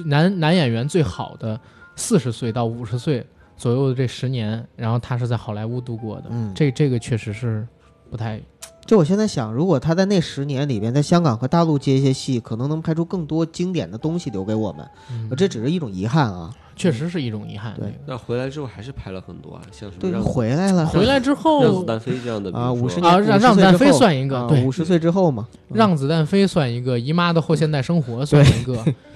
[0.06, 1.60] 男男演员最好的
[1.96, 3.26] 四十岁到五十岁
[3.56, 7.68] 左右的这十年，然后他是在好莱坞度过的，嗯这这个确实是
[8.10, 8.42] 不太
[8.86, 14.86] 就我现在想，如果他在那十年里边在香港和大陆接一些戏，可能能拍出更多经典的东西留给我们。
[15.12, 16.54] 嗯这只是一种遗憾啊。
[16.76, 17.72] 确实是一种遗憾。
[17.76, 28.84] 对那回来之后还是拍了很多啊，像什么对，让回来了，回来之后让子，弹飞这样的啊，五十啊年50让子弹飞算一个啊对五十岁之后嘛，嗯让子弹飞算一个，姨妈的后现代生活算一个，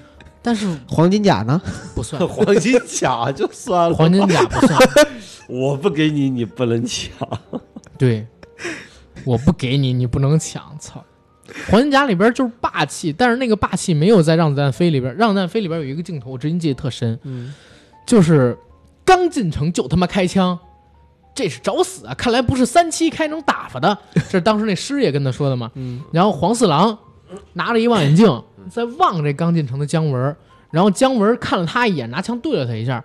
[0.48, 1.60] 但是黄金甲呢？
[1.94, 4.78] 不算， 黄金甲就算了，黄金甲不算。
[5.46, 7.12] 我不给你，你不能抢。
[7.98, 8.26] 对，
[9.26, 10.74] 我不给你，你不能抢。
[10.80, 11.04] 操！
[11.70, 15.14] 黄金甲里边就是霸气，但是那个霸气没有在让子弹飞里边。
[15.16, 17.52] 让子弹飞里边有一个镜头，我至今记得特深，嗯，
[18.06, 18.56] 就是
[19.04, 20.58] 刚进城就他妈开枪，
[21.34, 22.14] 这是找死啊！
[22.14, 25.70] 看来不是三七开能打发的，这是当时那师爷跟他说的嘛。
[25.74, 26.98] 嗯，然后黄四郎
[27.52, 28.26] 拿着一望远镜
[28.70, 30.36] 在望这刚进城的姜文，
[30.70, 33.04] 然后姜文看了他一眼，拿枪对了他一下，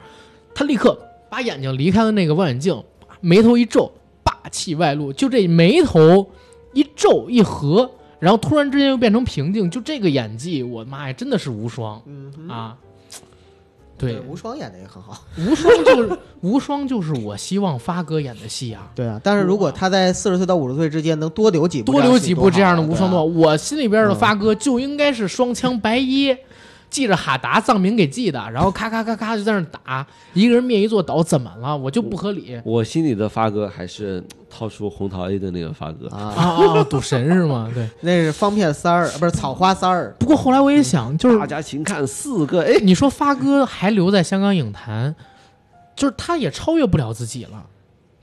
[0.53, 0.97] 他立刻
[1.29, 2.83] 把眼睛离开了那个望远镜，
[3.21, 3.91] 眉头一皱，
[4.23, 5.13] 霸气外露。
[5.13, 6.29] 就这眉头
[6.73, 7.89] 一皱一合，
[8.19, 12.77] 然后突然之间又变成平静，就这个演技，我妈呀，真的是无双嗯啊！
[14.03, 15.23] 对，无双演的也很好。
[15.37, 18.91] 无双就是无双，就是我希望发哥演的戏啊。
[18.93, 23.23] 对啊，但是如果他在四十岁到五十岁之间能多留几部，多留几部这样的无双的话啊。
[23.23, 26.35] 我心里边的嗯发哥就应该是双枪白衣，
[26.93, 30.05] 记着哈达藏民给记的，然后咔咔咔咔就在那打，
[30.35, 31.75] 一个人灭一座岛，怎么了？
[31.75, 36.07] 我就不合理我心里的发哥还是掏出红桃 A 的那个发哥。
[36.09, 36.83] 啊 啊！
[36.83, 37.67] 赌神是吗？
[37.73, 37.89] 对。
[38.01, 40.15] 那是方片三儿，不是草花三儿。
[40.19, 45.15] 不过后来我也想，就是大家请看四个 A，你说发哥还留在香港影坛，
[45.95, 47.65] 就是他也超越不了自己了，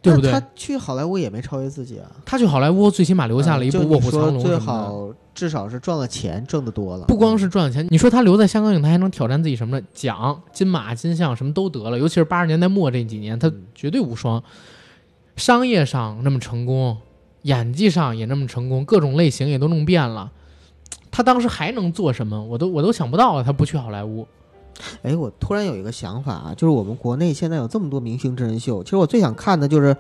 [0.03, 0.31] 对不对？
[0.31, 4.57] 他去好莱坞也没超越自己啊，他去好莱坞最起码留下了一部《卧虎藏龙》最。
[4.59, 7.07] 好至少是赚了钱，挣得多了。
[7.07, 9.87] 不光是赚了钱，你说他留在香港影坛还能挑战自己什么呢？
[9.95, 14.43] 奖、金马、金像什么都得了，尤其是八十年代末这几年，他绝对无双。
[15.37, 16.99] 商业上那么成功，
[17.43, 20.31] 演技上也那么成功，各种类型也都弄遍了。
[21.11, 22.43] 他当时还能做什么？
[22.45, 23.43] 我都我都想不到啊！
[23.43, 24.27] 他不去好莱坞，
[25.03, 29.97] 哎，我突然有一个想法啊，就是我们国内现在有这么多明星真人秀，其实我最想看的就是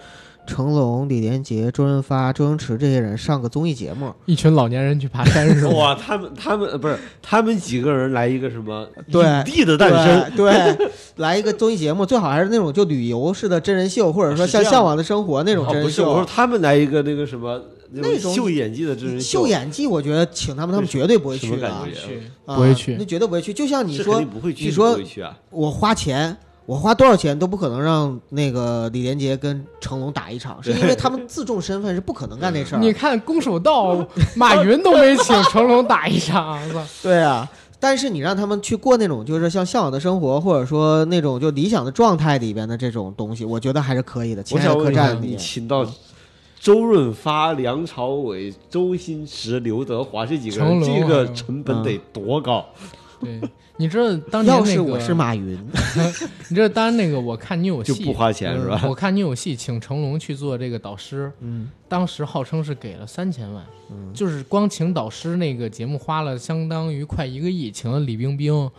[0.46, 5.70] 成龙、李连杰、周润发、周星驰这些人上个综艺节目，一群老年人去爬山是吧？
[5.76, 16.24] 哇，他们他们呃不是他们几个人来一个什么 对影帝的诞生， 对，对来一个综艺节目，最好还是那种就旅游式的真人秀，或者说像《向往的生活》那种哦真人不是我说。
[16.24, 17.60] 他们来一个那个什么
[17.92, 21.60] 那种秀演技的真人秀演技，我觉得请他们，他们绝对不会去？
[21.62, 21.86] 啊
[22.46, 23.52] 不会去那绝对不会去。
[23.52, 25.36] 就像你说不会去，你说不会去啊？
[25.50, 26.36] 我花钱，
[26.66, 32.78] 我花多少钱都不可能让那个李连杰跟成龙打一场， 是因为他们自重身份是不可能干那事儿。
[32.82, 34.06] 你看攻守道，
[34.36, 36.60] 马云都没请成龙打一场，
[37.02, 37.48] 对啊，
[37.78, 44.42] 但是你让他们去过那种就是像向往的生活，或者说那种就理想的状态里边的这种东西，我觉得还是可以的。
[44.42, 45.84] 亲爱客我想问一下，你栈里面，请到
[46.60, 52.66] 周润发、梁朝伟、周星驰、刘德华这几个人，成龙这个啊成本得多高？
[53.18, 53.40] 对，
[53.78, 55.58] 你知道当年那个，要是我是马云，
[56.50, 58.84] 你知道当然那个，我看你有戏就不花钱是吧？
[58.86, 68.70] 我看你有戏，请成龙去做这个导师，嗯，当时号称是给了三千万，嗯就是光请导师那个节目花了相当于快一个亿，请了李冰冰、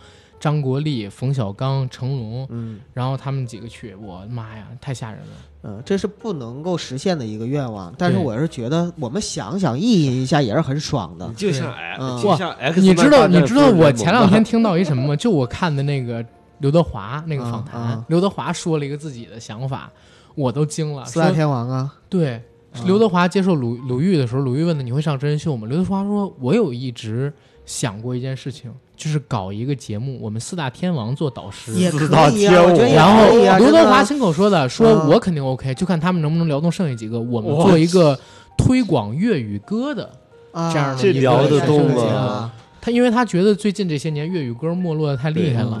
[0.42, 5.26] 张国立、冯小刚、成龙，嗯然后他们几个去，我的妈呀，太吓人了。
[5.62, 7.94] 嗯，这是不能够实现的一个愿望。
[7.96, 11.34] 但是我是觉得，我们想想意淫一下也是很爽的你。
[11.34, 15.14] 就像 X，嗯就像 X，你知道，你知道我前两天听到一什么吗？
[15.16, 16.26] 就我看的那个
[16.58, 19.92] 刘德华那个访啊谈，啊刘德华说了一个自己的想法，
[20.34, 21.04] 我都惊了。
[21.04, 22.34] 四大天王啊，对，
[22.72, 25.68] 啊刘德华接受鲁鲁豫的时候，鲁豫问他你会上真人秀吗？
[25.68, 27.32] 刘德华说，我有一直
[27.64, 31.74] 想过一件事情，就是搞一个节目，我们四大天王做导师。
[31.74, 38.16] 也可四大以啊，天我觉得也然后可以啊刘德华亲口说的，说啊我肯定 OK，就看他们能不能聊动剩下几个，我们做一个
[38.56, 40.08] 推广粤语歌的。
[40.52, 45.80] 啊这样的这聊得动吗啊他因为他觉得最近这些年粤语歌没落的太厉害了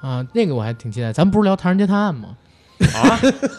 [0.00, 1.12] 啊，那个我还挺期待。
[1.12, 2.36] 咱不是聊《唐人街探案》吗？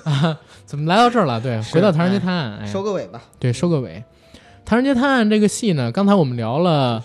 [0.04, 1.42] 啊 怎么来到这儿了？
[1.42, 3.22] 对，回到《唐人街探案》，哎，收个尾吧。
[3.40, 4.04] 对，收个尾。
[4.66, 7.04] 《唐人街探案》这个戏呢，刚才我们聊了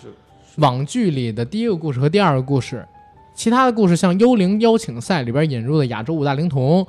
[0.59, 2.87] 网剧里的第一个故事和第二个故事，
[3.33, 6.85] 其他的故事像《幽灵邀请赛》里边引入的亚洲五大灵童，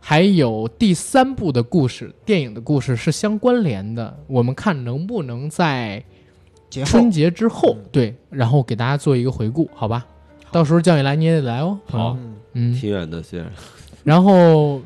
[0.00, 4.18] 还有第三部的故事，电影的故事是相关联的。
[4.26, 6.02] 我们看能不能在
[6.84, 10.06] 春节之后，对，然后给大家做一个回顾，好吧？
[10.50, 12.16] 到时候叫你来，你也得来哦，好。
[12.20, 13.50] 嗯，嗯，挺远的，虽然
[14.04, 14.80] 然后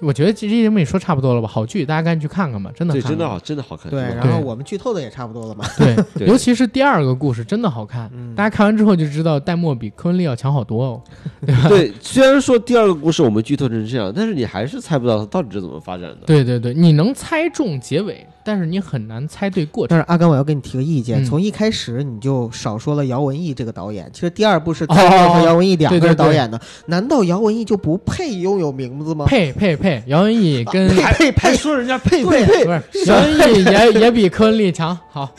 [0.00, 1.48] 我觉得这期节目也说差不多了吧？
[1.48, 3.90] 好剧，大家赶紧去看看吧，真的看看对真的好，真的好看。
[3.90, 5.64] 对，然后我们剧透的也差不多了嘛。
[5.76, 11.02] 对，对 尤其是第二个故事真的好看，嗯大家看完之后就知道戴墨比科恩利要强好多哦。
[11.68, 16.18] 对，虽然说第二个故事我们剧透成这样，但是你还是猜不到它到底是怎么发展的。
[16.26, 19.90] 对对对，你能猜中结尾，但是你很难猜对过程。
[19.90, 24.10] 但是阿甘，我要给你提个意见，嗯从一开始你就少说了姚文义这个导演。
[24.10, 29.26] 其实第二部是哦戴墨和姚文义两个导演的，难道姚文义就不配拥有名字吗？
[29.26, 34.98] 配配配，姚文义跟配配配，说人家配对配配，不是姚文义也 也比科恩利强。
[35.10, 35.30] 好，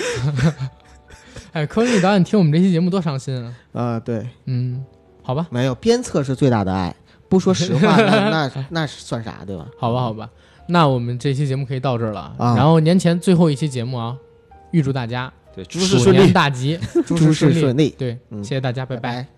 [1.54, 3.54] 哎，科恩利导演听我们这期节目多伤心啊。
[3.74, 4.86] 啊，对，嗯，
[5.24, 6.96] 好吧，没有鞭策是最大的爱。
[7.28, 9.66] 不说实话，那 那那算啥，对吧？
[9.80, 10.30] 好吧，好吧，
[10.70, 12.34] 那我们这期节目可以到这儿了。
[12.38, 14.16] 啊然后年前最后一期节目啊，
[14.72, 16.18] 预祝大家对，诸事顺利。
[16.20, 17.94] 鼠年大吉， 诸事事顺利。
[17.98, 19.02] 对，嗯谢谢大家，拜拜。
[19.02, 19.28] 拜。